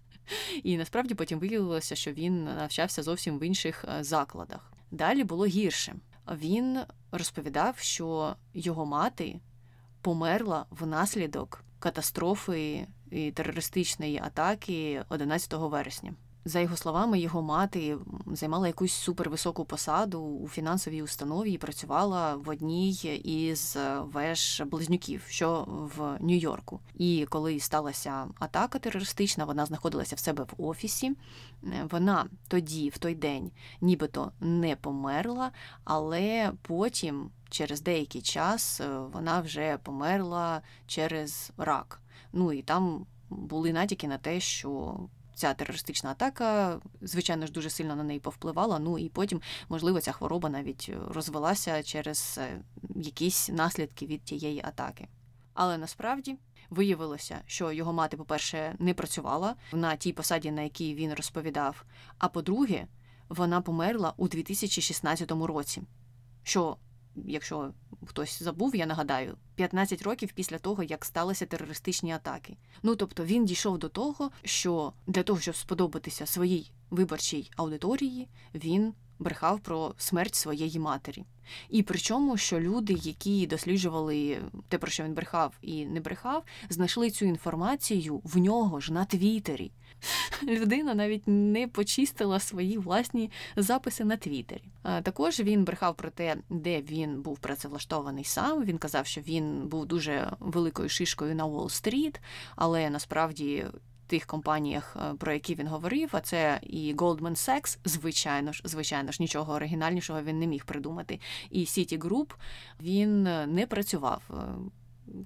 [0.62, 4.72] І насправді потім виявилося, що він навчався зовсім в інших е, закладах.
[4.90, 5.94] Далі було гірше.
[6.34, 6.78] Він
[7.12, 9.40] розповідав, що його мати
[10.00, 16.14] померла внаслідок катастрофи і терористичної атаки 11 вересня.
[16.46, 22.48] За його словами, його мати займала якусь супервисоку посаду у фінансовій установі і працювала в
[22.48, 22.90] одній
[23.24, 26.80] із веж близнюків, що в Нью-Йорку.
[26.94, 31.16] І коли сталася атака терористична, вона знаходилася в себе в офісі.
[31.90, 35.50] Вона тоді, в той день, нібито не померла,
[35.84, 38.80] але потім, через деякий час,
[39.12, 42.00] вона вже померла через рак.
[42.32, 44.98] Ну і там були натяки на те, що
[45.36, 48.78] ця терористична атака, звичайно ж, дуже сильно на неї повпливала.
[48.78, 52.60] Ну і потім, можливо, ця хвороба навіть розвелася через е,
[52.94, 55.08] якісь наслідки від тієї атаки.
[55.54, 56.38] Але насправді
[56.70, 61.84] виявилося, що його мати, по-перше, не працювала на тій посаді, на якій він розповідав.
[62.18, 62.86] А по-друге,
[63.28, 65.82] вона померла у 2016 році,
[66.42, 66.76] що
[67.24, 67.72] якщо
[68.06, 72.56] хтось забув, я нагадаю, 15 років після того, як сталися терористичні атаки.
[72.82, 78.94] Ну тобто він дійшов до того, що для того, щоб сподобатися своїй виборчій аудиторії, він
[79.18, 81.24] брехав про смерть своєї матері.
[81.68, 87.10] І причому, що люди, які досліджували те, про що він брехав і не брехав, знайшли
[87.10, 89.72] цю інформацію в нього ж на Твіттері.
[90.42, 94.62] Людина навіть не почистила свої власні записи на Твіттері.
[95.02, 98.64] Також він брехав про те, де він був працевлаштований сам.
[98.64, 102.14] Він казав, що він був дуже великою шишкою на Уолл-стріт,
[102.56, 103.64] але насправді
[104.06, 109.12] тих компаніях, е, про які він говорив, а це і Goldman Sachs, звичайно ж, звичайно
[109.12, 111.20] ж, нічого оригінальнішого він не міг придумати.
[111.50, 112.30] І Citigroup,
[112.80, 113.22] він
[113.54, 114.34] не працював е,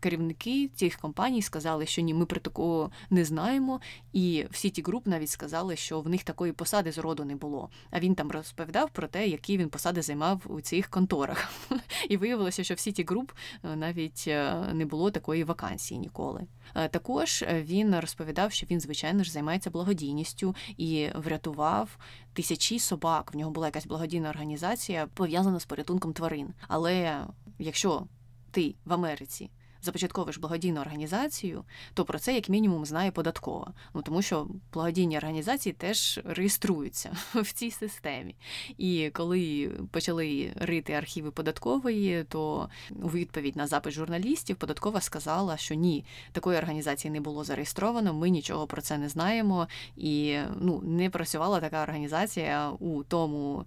[0.00, 3.80] керівники цих компаній сказали, що ні, ми про такого не знаємо.
[4.12, 7.70] І в City Group навіть сказали, що в них такої посади зроду не було.
[7.90, 11.52] А він там розповідав про те, які він посади займав у цих конторах.
[12.08, 13.30] І виявилося, що в City Group
[13.64, 16.46] е, навіть е, не було такої вакансії ніколи.
[16.74, 21.98] Е, також він розповідав, що він, звичайно ж, займається благодійністю і врятував
[22.32, 23.34] тисячі собак.
[23.34, 26.54] В нього була якась благодійна організація пов'язана з порятунком тварин.
[26.68, 27.24] Але
[27.58, 28.06] якщо
[28.50, 29.50] ти в Америці
[29.82, 31.64] започатковуєш благодійну організацію,
[31.94, 33.72] то про це як мінімум знає податкова.
[33.94, 38.34] Ну тому що благодійні організації теж реєструються в цій системі.
[38.78, 42.68] І коли почали рити архіви податкової, то
[43.02, 48.30] у відповідь на запит журналістів податкова сказала, що ні, такої організації не було зареєстровано, ми
[48.30, 53.64] нічого про це не знаємо, і ну не працювала така організація у тому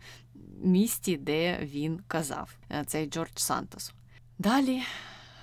[0.63, 2.55] місті, де він казав.
[2.85, 3.93] Цей Джордж Сантос.
[4.39, 4.81] Далі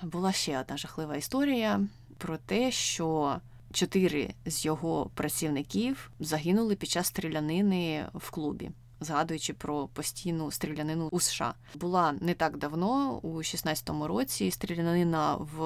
[0.03, 1.81] була ще одна жахлива історія
[2.17, 3.37] про те, що
[3.73, 8.71] чотири з його працівників загинули під час стрілянини в клубі.
[9.03, 15.59] Згадуючи про постійну стрілянину у США, була не так давно, у 16-му році, стрілянина в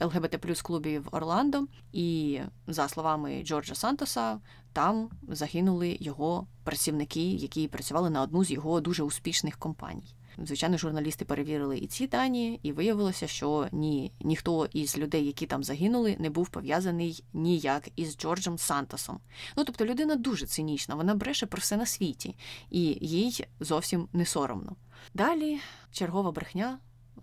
[0.00, 4.40] ЛГБТ плюс клубі в Орландо, і за словами Джорджа Сантоса,
[4.72, 10.14] там загинули його працівники, які працювали на одну з його дуже успішних компаній.
[10.44, 15.64] Звичайно, журналісти перевірили і ці дані, і виявилося, що ні, ніхто із людей, які там
[15.64, 19.20] загинули, не був пов'язаний ніяк із Джорджем Сантосом.
[19.56, 22.36] Ну тобто людина дуже цинічна, вона бреше про все на світі,
[22.70, 24.76] і їй зовсім не соромно.
[25.14, 25.58] Далі
[25.92, 26.78] чергова брехня.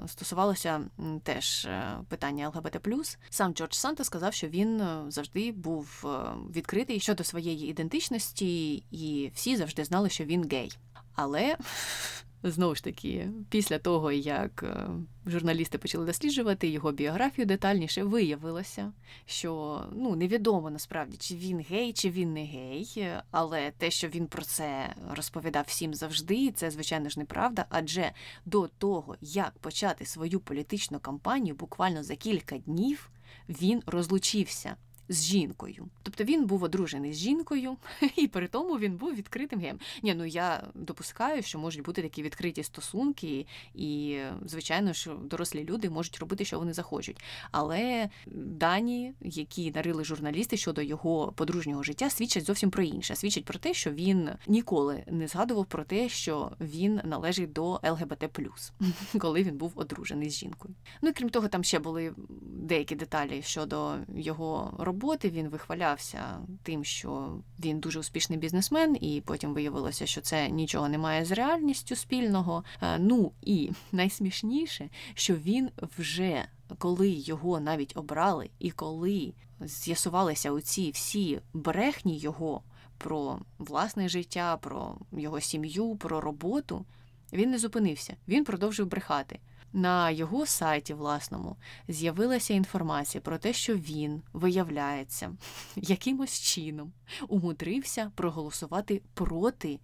[0.08, 0.82] Стосувалося
[1.24, 2.88] теж е, питання ЛГБТ.
[3.30, 6.08] Сам Джордж Санта сказав, що він е, завжди був е,
[6.56, 10.78] відкритий щодо своєї ідентичності, і всі завжди знали, що він гей.
[11.16, 11.58] Але
[12.50, 14.88] Знову ж таки, після того, як е,
[15.26, 18.92] журналісти почали досліджувати його біографію детальніше, виявилося,
[19.26, 24.28] що ну невідомо насправді, чи він гей, чи він не гей, але те, що він
[24.28, 27.66] про це розповідав всім завжди, це звичайно ж неправда.
[27.70, 28.12] Адже
[28.46, 33.10] до того, як почати свою політичну кампанію, буквально за кілька днів
[33.50, 34.76] він розлучився
[35.10, 35.88] з жінкою.
[36.04, 37.78] Тобто він був одружений з жінкою,
[38.16, 39.80] і при тому він був відкритим геєм.
[40.04, 45.90] Ні, ну я допускаю, що можуть бути такі відкриті стосунки, і, звичайно, що дорослі люди
[45.90, 47.24] можуть робити, що вони захочуть.
[47.52, 53.16] Але дані, які нарили журналісти щодо його подружнього життя, свідчать зовсім про інше.
[53.16, 58.40] Свідчать про те, що він ніколи не згадував про те, що він належить до ЛГБТ,
[59.20, 60.76] коли він був одружений з жінкою.
[61.02, 65.30] Ну і крім того, там ще були деякі деталі щодо його роботи роботи.
[65.30, 70.98] Він вихвалявся тим, що він дуже успішний бізнесмен, і потім виявилося, що це нічого не
[70.98, 72.64] має з реальністю спільного.
[72.82, 76.46] Е, ну і найсмішніше, що він вже
[76.78, 82.62] коли його навіть обрали, і коли з'ясувалися оці всі брехні його
[82.98, 86.86] про власне життя, про його сім'ю, про роботу.
[87.34, 89.40] Він не зупинився, він продовжив брехати.
[89.76, 91.56] На його сайті власному
[91.88, 95.36] з'явилася інформація про те, що він, виявляється,
[95.76, 96.94] якимось чином
[97.28, 99.80] умудрився проголосувати проти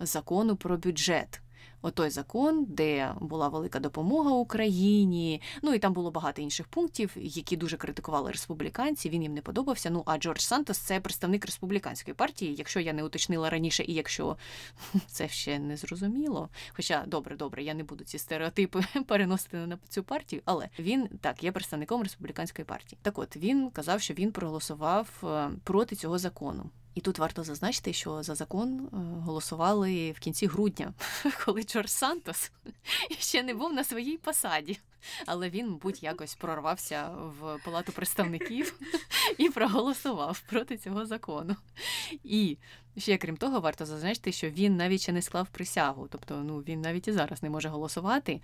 [0.00, 1.41] закону про бюджет
[1.82, 5.40] отой закон, де була велика допомога Україні.
[5.62, 9.10] Ну і там було багато інших пунктів, які дуже критикували республіканці.
[9.10, 9.90] Він їм не подобався.
[9.90, 12.54] Ну а Джордж Сантос це представник республіканської партії.
[12.58, 14.36] Якщо я не уточнила раніше, і якщо
[15.06, 16.48] це ще не зрозуміло.
[16.72, 21.44] Хоча добре, добре, я не буду ці стереотипи переносити на цю партію, але він так
[21.44, 22.98] є представником республіканської партії.
[23.02, 26.70] Так, от він казав, що він проголосував е, проти цього закону.
[26.94, 30.92] І тут варто зазначити, що за закон е, голосували в кінці грудня,
[31.44, 32.52] коли Джордж Сантос
[33.18, 34.78] ще не був на своїй посаді.
[35.26, 38.80] Але він, мабуть, якось прорвався в палату представників
[39.38, 41.56] і проголосував проти цього закону.
[42.24, 42.58] І
[42.96, 46.80] ще крім того, варто зазначити, що він навіть ще не склав присягу, тобто ну він
[46.80, 48.40] навіть і зараз не може голосувати.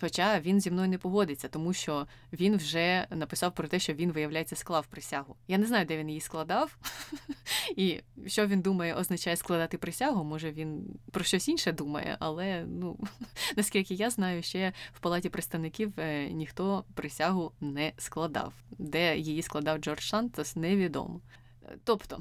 [0.00, 4.12] Хоча він зі мною не погодиться, тому що він вже написав про те, що він,
[4.12, 5.36] виявляється, склав присягу.
[5.48, 6.78] Я не знаю, де він її складав,
[7.76, 10.24] і що він думає, означає складати присягу.
[10.24, 12.98] Може він про щось інше думає, але ну
[13.56, 18.52] наскільки я знаю, ще в палаті представників е, ніхто присягу не складав.
[18.78, 21.20] Де її складав Джордж Шантос, невідомо.
[21.84, 22.18] Тобто,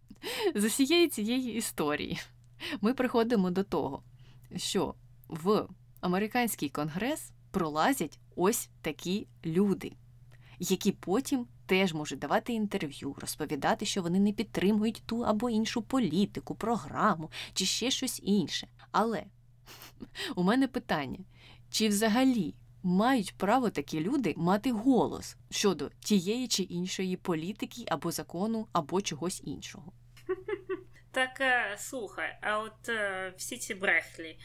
[0.54, 2.20] з усієї цієї історії
[2.80, 4.02] ми приходимо до того,
[4.56, 4.94] що
[5.28, 5.66] в
[6.02, 9.92] американський конгрес пролазять ось такі люди,
[10.58, 16.54] які потім теж можуть давати інтерв'ю, розповідати, що вони не підтримують ту або іншу політику,
[16.54, 18.68] програму чи ще щось інше.
[18.90, 19.24] Але
[20.36, 21.18] у мене питання:
[21.70, 28.68] чи взагалі мають право такі люди мати голос щодо тієї чи іншої політики або закону,
[28.72, 29.92] або чогось іншого?
[31.14, 34.38] Так е, слухай, а от е, всі ці брехлі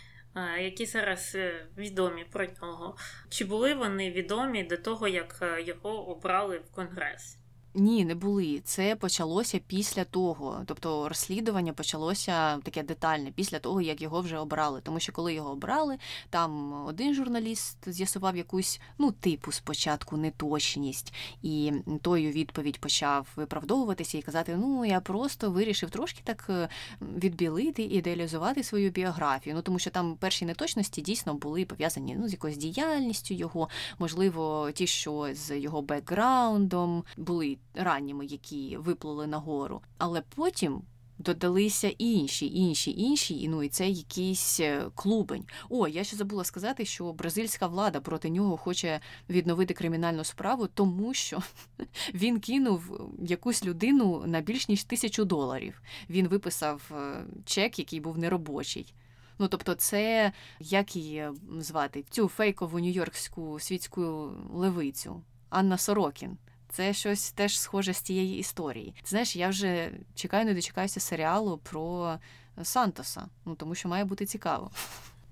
[0.60, 2.98] які зараз е, відомі про нього.
[3.30, 7.38] Чи були вони відомі до того, як е, його обрали в Конгрес?
[7.80, 8.62] Ні, не були.
[8.64, 10.64] Це почалося після того.
[10.66, 14.82] Тобто розслідування почалося таке детальне після того, як його вже обрали.
[14.84, 15.98] Тому що коли його обрали,
[16.30, 24.18] там один журналіст з'ясував якусь ну типу спочатку неточність, і той у відповідь почав виправдовуватися
[24.18, 26.70] і казати: Ну я просто вирішив трошки так е,
[27.02, 29.56] відбілити ідеалізувати свою біографію.
[29.56, 33.70] Ну тому що там перші неточності дійсно були пов'язані ну з якоюсь діяльністю його,
[34.00, 39.82] можливо, ті, що з його бекграундом були ранніми, які виплили нагору.
[39.98, 40.82] Але потім.
[41.20, 45.46] Додалися інші, інші, інші, і ну і це якийсь е, клубень.
[45.70, 49.00] О, я ще забула сказати, що бразильська влада проти нього хоче
[49.30, 51.42] відновити кримінальну справу, тому що
[52.14, 55.82] він кинув якусь людину на більш ніж тисячу доларів.
[56.10, 58.94] Він виписав е, чек, який був неробочий.
[59.40, 66.38] Ну тобто, це як її звати цю фейкову нью-йоркську світську левицю Анна Сорокін.
[66.70, 68.96] Це щось теж схоже з тієї історії.
[69.06, 72.20] Знаєш, я вже чекаю, не дочекаюся серіалу про
[72.64, 74.72] Сантоса, ну тому що має бути цікаво.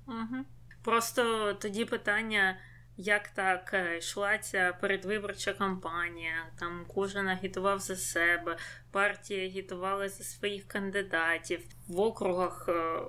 [0.08, 0.46] Угу.
[0.84, 2.58] Просто тоді питання
[2.98, 8.58] як так е, йшла ця передвиборча кампанія, там кожен агітував за себе,
[8.92, 11.66] партії агітували за своїх кандидатів.
[11.88, 13.00] В округах е,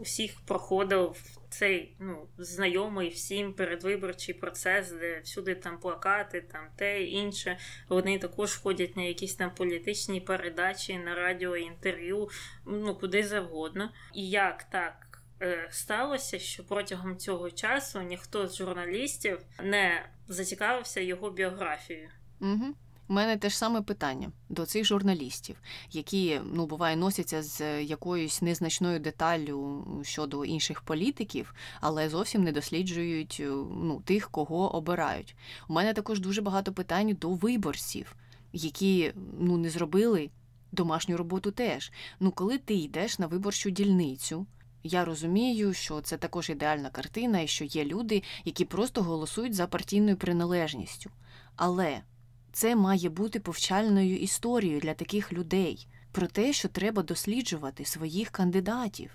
[0.00, 1.16] усіх проходив
[1.50, 7.58] цей ну, знайомий всім передвиборчий процес, де всюди там плакати, там те інше.
[7.88, 12.28] Вони також ходять на якісь там політичні передачі, на радіо, інтерв'ю,
[12.66, 13.92] ну куди завгодно.
[14.14, 15.22] І як так?
[15.42, 22.10] Е, сталося, що протягом цього часу ніхто з журналістів не зацікавився його біографією.
[22.40, 22.74] Угу.
[23.10, 25.56] У мене те ж саме питання до цих журналістів,
[25.90, 33.36] які ну буває носяться з якоюсь незначною деталлю щодо інших політиків, але зовсім не досліджують
[33.40, 33.46] е,
[33.82, 35.36] ну, тих, кого обирають.
[35.68, 38.16] У мене також дуже багато питань до виборців,
[38.52, 40.30] які ну не зробили
[40.72, 41.92] домашню роботу теж.
[42.20, 44.46] Ну, коли ти йдеш на виборчу дільницю.
[44.82, 49.66] Я розумію, що це також ідеальна картина і що є люди, які просто голосують за
[49.66, 51.10] партійною приналежністю.
[51.56, 52.02] Але
[52.52, 59.10] це має бути повчальною історією для таких людей про те, що треба досліджувати своїх кандидатів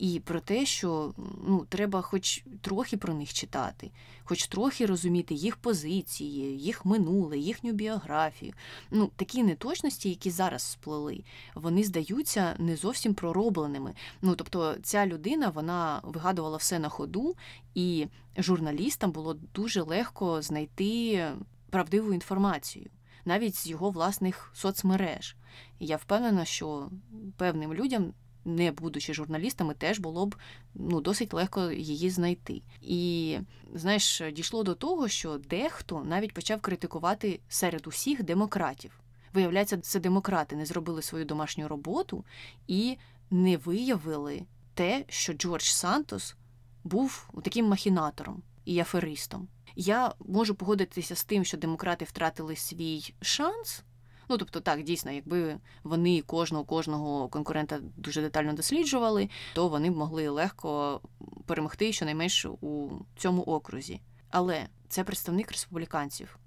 [0.00, 1.14] і про те, що
[1.46, 3.90] ну, треба хоч трохи про них читати,
[4.24, 8.52] хоч трохи розуміти їх позиції, їх минуле, їхню біографію.
[8.90, 11.24] Ну, Такі неточності, які зараз сплели,
[11.54, 13.94] вони здаються не зовсім проробленими.
[14.22, 17.36] Ну, Тобто ця людина вона вигадувала все на ходу,
[17.74, 18.06] і
[18.38, 21.26] журналістам було дуже легко знайти
[21.70, 22.90] правдиву інформацію.
[23.24, 25.36] Навіть з його власних соцмереж.
[25.78, 26.90] І я впевнена, що
[27.36, 28.12] певним людям
[28.44, 30.36] не будучи журналістами, теж було б
[30.74, 32.62] ну, досить легко її знайти.
[32.82, 33.38] І
[33.74, 39.00] знаєш, дійшло до того, що дехто навіть почав критикувати серед усіх демократів.
[39.32, 42.24] Виявляється, це демократи не зробили свою домашню роботу
[42.66, 42.96] і
[43.30, 44.42] не виявили
[44.74, 46.36] те, що Джордж Сантос
[46.84, 49.48] був таким махінатором і аферистом.
[49.76, 53.82] Я можу погодитися з тим, що демократи втратили свій шанс.
[54.28, 59.96] Ну, тобто, так, дійсно, якби вони кожного кожного конкурента дуже детально досліджували, то вони б
[59.96, 61.00] могли легко
[61.46, 64.00] перемогти щонайменше у цьому окрузі.
[64.30, 66.38] Але це представник республіканців.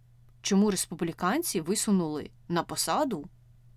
[0.42, 3.30] Чому республіканці висунули на посаду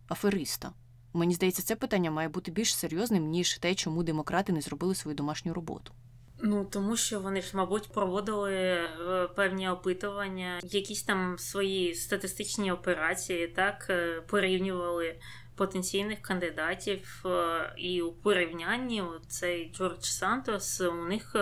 [0.09, 0.73] афериста?
[1.13, 5.15] Мені здається, це питання має бути більш серйозним, ніж те, чому демократи не зробили свою
[5.15, 5.93] домашню роботу.
[6.39, 8.89] Ну тому що вони ж, мабуть, проводили е,
[9.37, 15.17] певні опитування, якісь там свої статистичні операції, так е, порівнювали
[15.55, 21.37] потенційних кандидатів, е, і у порівнянні цей Джордж Сантос у них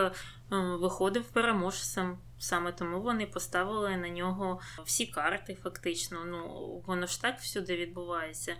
[0.51, 2.19] виходив переможцем.
[2.39, 6.25] Саме тому вони поставили на нього всі карти, фактично.
[6.25, 6.49] Ну
[6.87, 8.57] воно ж так всюди відбувається.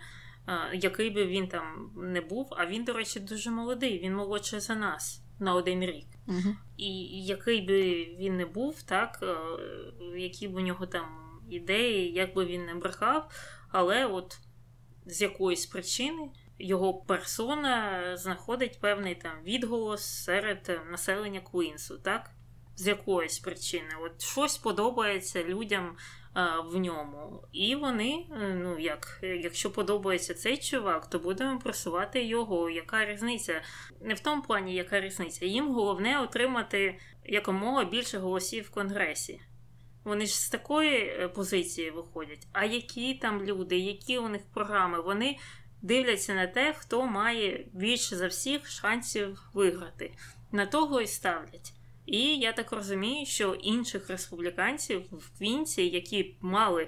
[0.73, 4.75] Який би він там не був, а він, до речі, дуже молодий, він молодший за
[4.75, 6.07] нас на один рік.
[6.27, 6.55] Угу.
[6.77, 6.91] І
[7.25, 9.35] який би він не був, так, е,
[10.19, 11.05] які б у нього там
[11.49, 13.31] ідеї, як би він не брехав,
[13.69, 14.37] але от
[15.05, 16.29] з якоїсь причини
[16.59, 22.31] його персона знаходить певний там відголос серед населення Квінсу, так?
[22.75, 23.89] З якоїсь причини.
[24.01, 25.97] От щось подобається людям
[26.65, 27.43] в ньому.
[27.51, 32.69] І вони, е, ну як, якщо подобається цей чувак, то будемо просувати його.
[32.69, 33.61] Яка різниця?
[34.01, 35.45] Не в тому плані, яка різниця.
[35.45, 39.41] Їм головне отримати якомога більше голосів в Конгресі.
[40.03, 42.47] Вони ж з такої е, позиції виходять.
[42.53, 45.37] А які там люди, які у них програми, вони
[45.81, 50.13] дивляться на те, хто має більше за всіх шансів виграти.
[50.51, 51.73] На того і ставлять.
[52.05, 56.87] І я так розумію, що інших республіканців в Квінці, які мали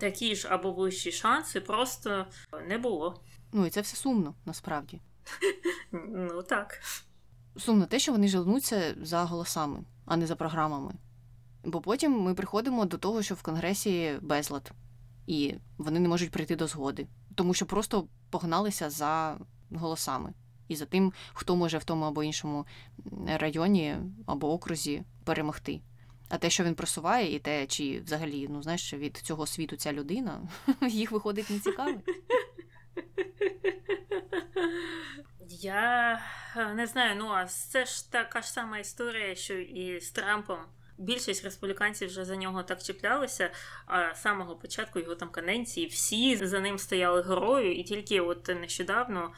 [0.00, 2.26] такі ж або вищі шанси, просто
[2.68, 3.20] не було.
[3.52, 5.00] Ну і це все сумно насправді.
[5.92, 6.80] Ну так.
[7.56, 10.92] Сумно те, що вони жалнуться за голосами, а не за програмами.
[11.64, 14.72] Бо потім ми приходимо до того, що в Конгресі безлад,
[15.26, 19.38] і вони не можуть прийти до згоди, тому що просто погналися за
[19.70, 20.34] голосами
[20.68, 22.66] і за тим, хто може в тому або іншому
[23.26, 23.96] районі
[24.26, 25.80] або окрузі перемогти.
[26.28, 29.92] А те, що він просуває, і те, чи взагалі, ну знаєш, від цього світу ця
[29.92, 30.48] людина,
[30.88, 32.04] їх виходить не цікавить.
[35.60, 36.20] Я
[36.56, 40.58] е, не знаю, ну а це ж така ж сама історія, що і з Трампом
[40.98, 43.50] більшість республіканців вже за нього так чіплялися.
[43.86, 48.48] А з самого початку його там каденції всі за ним стояли герою, і тільки от
[48.48, 49.32] нещодавно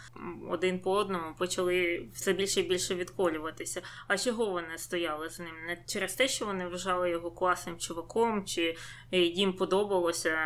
[0.49, 3.83] один по одному почали все більше і більше відколюватися.
[4.09, 5.55] А чого вони стояли з ним?
[5.67, 8.77] Не через те, що вони вважали його класним чуваком, чи
[9.11, 10.39] їм подобалося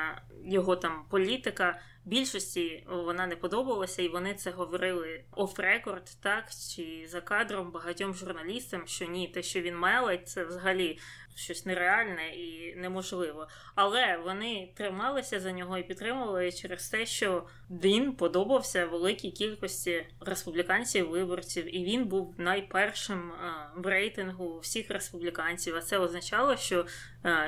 [0.44, 6.44] його там політика більшості вона не подобалася, і вони це говорили оф-рекорд, так
[6.74, 10.98] чи за кадром багатьом журналістам, що ні, те, що він мелить, це взагалі
[11.34, 13.48] щось нереальне і неможливо.
[13.74, 21.08] Але вони трималися за нього і підтримували через те, що він подобався великій кількості республіканців
[21.08, 23.32] виборців, і він був найпершим
[23.76, 25.76] в рейтингу всіх республіканців.
[25.76, 26.86] А це означало, що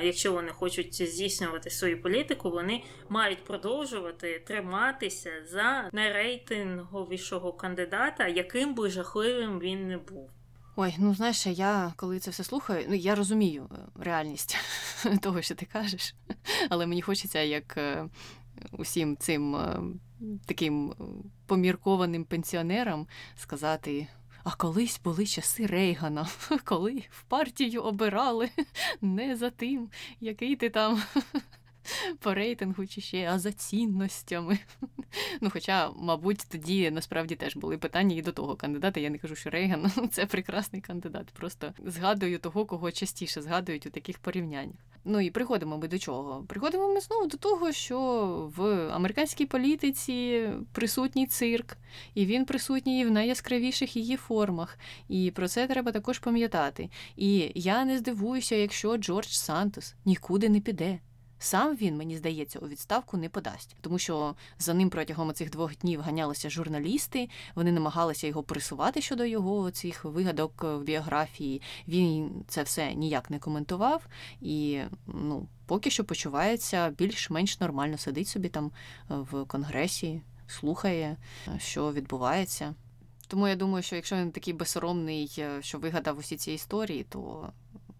[0.01, 8.89] якщо вони хочуть здійснювати свою політику, вони мають продовжувати триматися за найрейтинговішого кандидата, яким би
[8.89, 10.36] жахливим він не був.
[10.79, 14.57] Ой, ну знаєш, я коли це все слухаю, ну я розумію е, реальність
[15.21, 16.15] того, що ти кажеш,
[16.69, 18.05] але мені хочеться як е,
[18.71, 19.79] усім цим е,
[20.45, 20.93] таким
[21.45, 24.07] поміркованим пенсіонерам сказати.
[24.43, 26.27] А колись були часи Рейгана,
[26.63, 28.49] коли в партію обирали
[29.01, 31.01] не за тим, який ти там
[32.19, 34.59] по рейтингу чи ще, а за цінностями.
[35.41, 38.99] Ну, Хоча, мабуть, тоді насправді теж були питання і до того кандидата.
[38.99, 41.27] Я не кажу, що Рейган це прекрасний кандидат.
[41.27, 44.77] Просто згадую того, кого частіше згадують у таких порівняннях.
[45.09, 46.43] Ну і приходимо ми до чого?
[46.47, 47.99] Приходимо ми знову до того, що
[48.55, 51.77] в американській політиці присутній цирк,
[52.13, 54.79] і він присутній в найяскравіших її формах.
[55.09, 56.89] І про це треба також пам'ятати.
[57.15, 60.99] І я не здивуюся, якщо Джордж Сантос нікуди не піде.
[61.39, 65.77] Сам він, мені здається, у відставку не подасть, тому що за ним протягом цих двох
[65.77, 67.29] днів ганялися журналісти.
[67.55, 71.61] Вони намагалися його присувати щодо його цих вигадок в біографії.
[71.87, 74.07] Він це все ніяк не коментував
[74.41, 77.97] і ну поки що почувається більш-менш нормально.
[77.97, 78.71] Сидить собі там
[79.09, 81.17] в конгресі, слухає,
[81.57, 82.75] що відбувається.
[83.27, 87.49] Тому я думаю, що якщо він такий безсоромний, е, що вигадав усі ці історії, то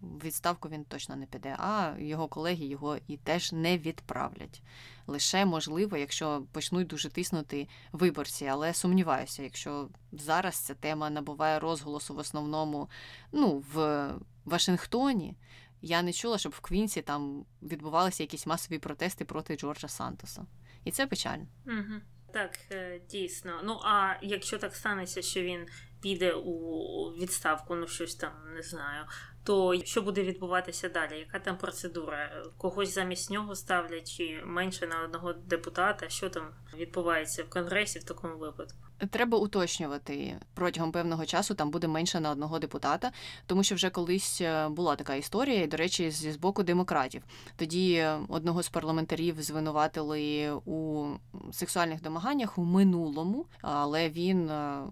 [0.00, 1.56] в відставку він точно не піде.
[1.58, 4.62] А його колеги його і теж не відправлять.
[5.06, 12.14] Лише можливо, якщо почнуть дуже тиснути виборці, але сумніваюся, якщо зараз ця тема набуває розголосу
[12.14, 12.90] в основному
[13.32, 14.08] ну, в
[14.44, 15.36] Вашингтоні.
[15.82, 20.46] Я не чула, щоб в Квінсі там відбувалися якісь масові протести проти Джорджа Сантоса.
[20.84, 21.46] І це печально.
[21.66, 22.00] Угу.
[22.32, 23.60] Так, е, дійсно.
[23.64, 25.66] Ну а якщо так станеться, що він
[26.00, 29.04] піде у відставку, ну щось там не знаю,
[29.44, 31.18] то що буде відбуватися далі?
[31.18, 32.42] Яка там процедура?
[32.56, 36.08] Когось замість нього ставлять чи менше на одного депутата?
[36.08, 38.78] Що там відбувається в конгресі в такому випадку?
[39.10, 43.12] Треба уточнювати протягом певного часу там буде менше на одного депутата,
[43.46, 47.22] тому що вже колись е, була така історія, і, до речі, з боку демократів.
[47.56, 51.06] Тоді одного з парламентарів звинуватили у
[51.52, 54.82] сексуальних домаганнях у минулому, але він е,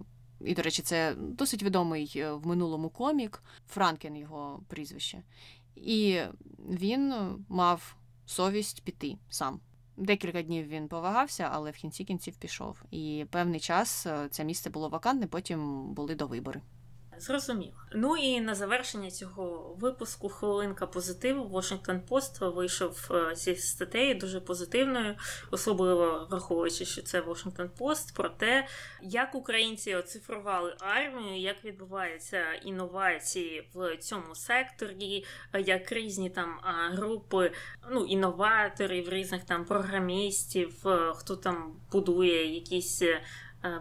[0.40, 5.22] і, до речі, це досить відомий е, в минулому комік, Франкен його прізвище.
[5.76, 6.20] І
[6.68, 7.14] він
[7.48, 9.60] мав совість піти сам.
[9.96, 12.82] Декілька днів він повагався, але в кінці кінців пішов.
[12.90, 16.60] І певний час е, це місце було вакантне, потім були до вибори.
[17.18, 17.72] Зрозуміло.
[17.92, 21.58] Ну і на завершення цього випуску хвилинка позитиву.
[21.58, 25.14] Washington Post вийшов е, зі статтею дуже позитивною,
[25.50, 28.66] особливо враховуючи, що це Washington Post, про те,
[29.02, 35.24] як українці оцифрували армію, як відбуваються інновації в цьому секторі,
[35.58, 36.60] як різні там
[36.92, 37.52] групи
[37.90, 43.22] ну, інноваторів, різних там програмістів, е, хто там будує якісь Е,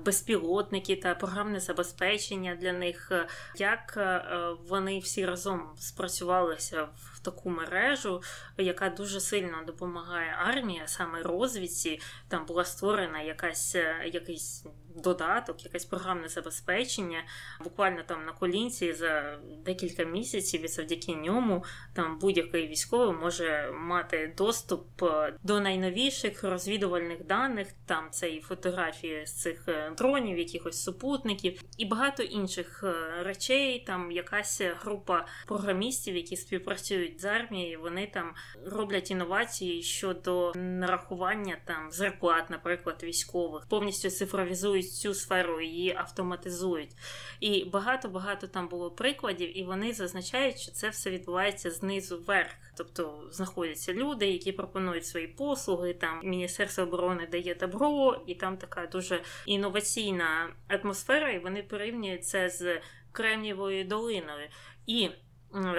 [0.06, 3.28] безпілотники та програмне забезпечення для них, е,
[3.58, 4.24] як е,
[4.68, 8.22] вони всі разом спрацювалися в таку мережу,
[8.58, 12.00] яка дуже сильно допомагає армії, саме розвідці.
[12.28, 13.76] Там була створена якась
[14.06, 14.66] якийсь
[14.96, 17.24] додаток, якесь програмне забезпечення,
[17.64, 24.34] буквально там на колінці за декілька місяців, і завдяки ньому там будь-який військовий може мати
[24.38, 27.68] доступ е, до найновіших розвідувальних даних.
[27.86, 33.84] Там це і фотографії з цих е, дронів, якихось супутників, і багато інших е, речей.
[33.88, 38.34] Там якась група програмістів, які співпрацюють з армією, вони там
[38.66, 46.92] роблять інновації щодо нарахування там зарплат, наприклад, військових, повністю цифровізують цю сферу, її автоматизують.
[47.40, 52.52] І багато-багато там було прикладів, і вони зазначають, що це все відбувається знизу вверх.
[52.78, 55.94] Тобто знаходяться люди, які пропонують свої послуги.
[55.94, 62.50] Там Міністерство оборони дає добро, і там така дуже інноваційна атмосфера, і вони порівнюють це
[62.50, 62.82] з
[63.12, 64.48] Кремнієвою долиною.
[64.86, 65.10] І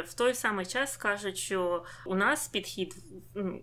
[0.07, 2.95] в той самий час кажуть, що у нас підхід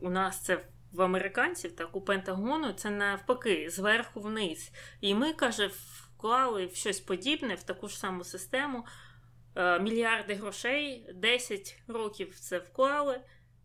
[0.01, 4.71] у нас це в американців, так у Пентагону, це навпаки, зверху вниз.
[5.01, 8.85] І ми, каже, вклали в щось подібне, в таку ж саму систему.
[9.55, 13.21] Е, мільярди грошей, 10 років це вклали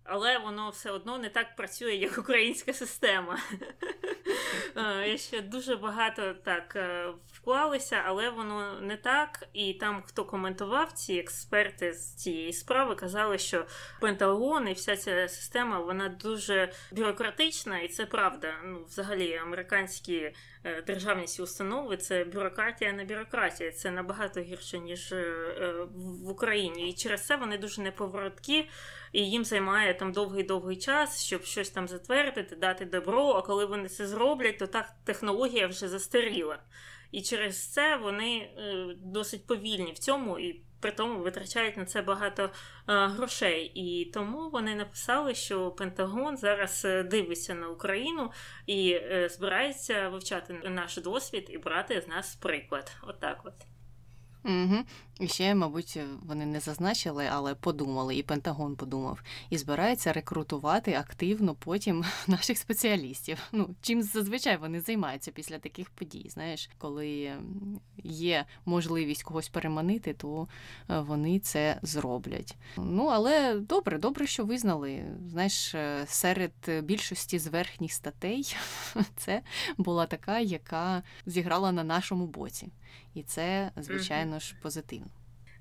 [0.09, 3.39] але воно все одно не так працює, як українська система.
[4.77, 9.45] Е, я ще дуже багато так е, вклалися, але воно не так.
[9.53, 13.67] І там, хто коментував, ці експерти з цієї справи казали, що
[14.01, 18.55] Пентагон і вся ця система вона дуже бюрократична, і це правда.
[18.65, 20.35] Ну, взагалі, американські
[20.65, 23.73] е, державні установи це бюрократія на бюрократія.
[23.73, 25.15] Це набагато гірше, ніж
[25.95, 26.91] в Україні.
[26.91, 28.69] І через це вони дуже неповороткі
[29.13, 33.29] і їм займає там довгий-довгий час, щоб щось там затвердити, дати добро.
[33.29, 36.59] А коли вони це зроблять, то так технологія вже застаріла.
[37.13, 42.03] І через це вони е, досить повільні в цьому і при тому витрачають на це
[42.03, 42.51] багато е,
[42.87, 43.73] грошей.
[43.75, 48.33] І тому вони написали, що Пентагон зараз е, дивиться на Україну
[48.67, 49.01] і
[49.31, 52.97] збирається вивчати наш досвід і брати з нас приклад.
[53.03, 53.78] Отак от.
[54.45, 54.77] Угу.
[55.21, 61.55] І ще, мабуть, вони не зазначили, але подумали, і Пентагон подумав, і збирається рекрутувати активно
[61.55, 63.39] потім наших спеціалістів.
[63.53, 66.27] Ну, чим зазвичай вони займаються після таких подій.
[66.29, 67.33] Знаєш, коли
[68.05, 70.49] є можливість когось переманити, то
[70.91, 72.57] е, вони це зроблять.
[72.77, 75.05] Ну, але добре, добре, що визнали.
[75.31, 78.57] Знаєш, е, серед більшості з верхніх статей
[79.17, 79.43] це
[79.79, 82.69] була така, яка зіграла на нашому боці.
[83.15, 85.09] І це, звичайно ж, позитивно.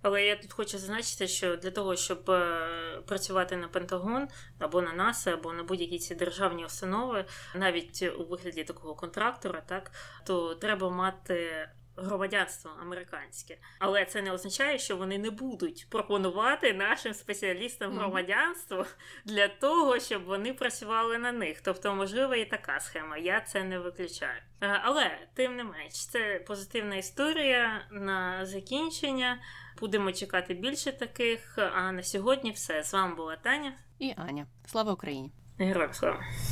[0.01, 4.27] Але я тут хочу зазначити, що для того, щоб е, працювати на Пентагон
[4.59, 7.25] або на НАСА, або на будь-які ці державні установи,
[7.55, 9.91] навіть у вигляді такого контрактора, так
[10.25, 13.57] то треба мати громадянство американське.
[13.79, 18.85] Але це не означає, що вони не будуть пропонувати нашим спеціалістам громадянство
[19.25, 21.61] для того, щоб вони працювали на них.
[21.61, 23.17] Тобто, можливо, і така схема.
[23.17, 24.39] Я це не виключаю.
[24.61, 29.39] Е, Але тим не менш, це позитивна історія на закінчення.
[29.79, 31.57] Будемо чекати більше таких.
[31.57, 32.83] А на сьогодні все.
[32.83, 33.73] З вами була Таня.
[33.99, 34.47] І Аня.
[34.65, 35.31] Слава Україні!
[35.59, 36.23] Героям слава!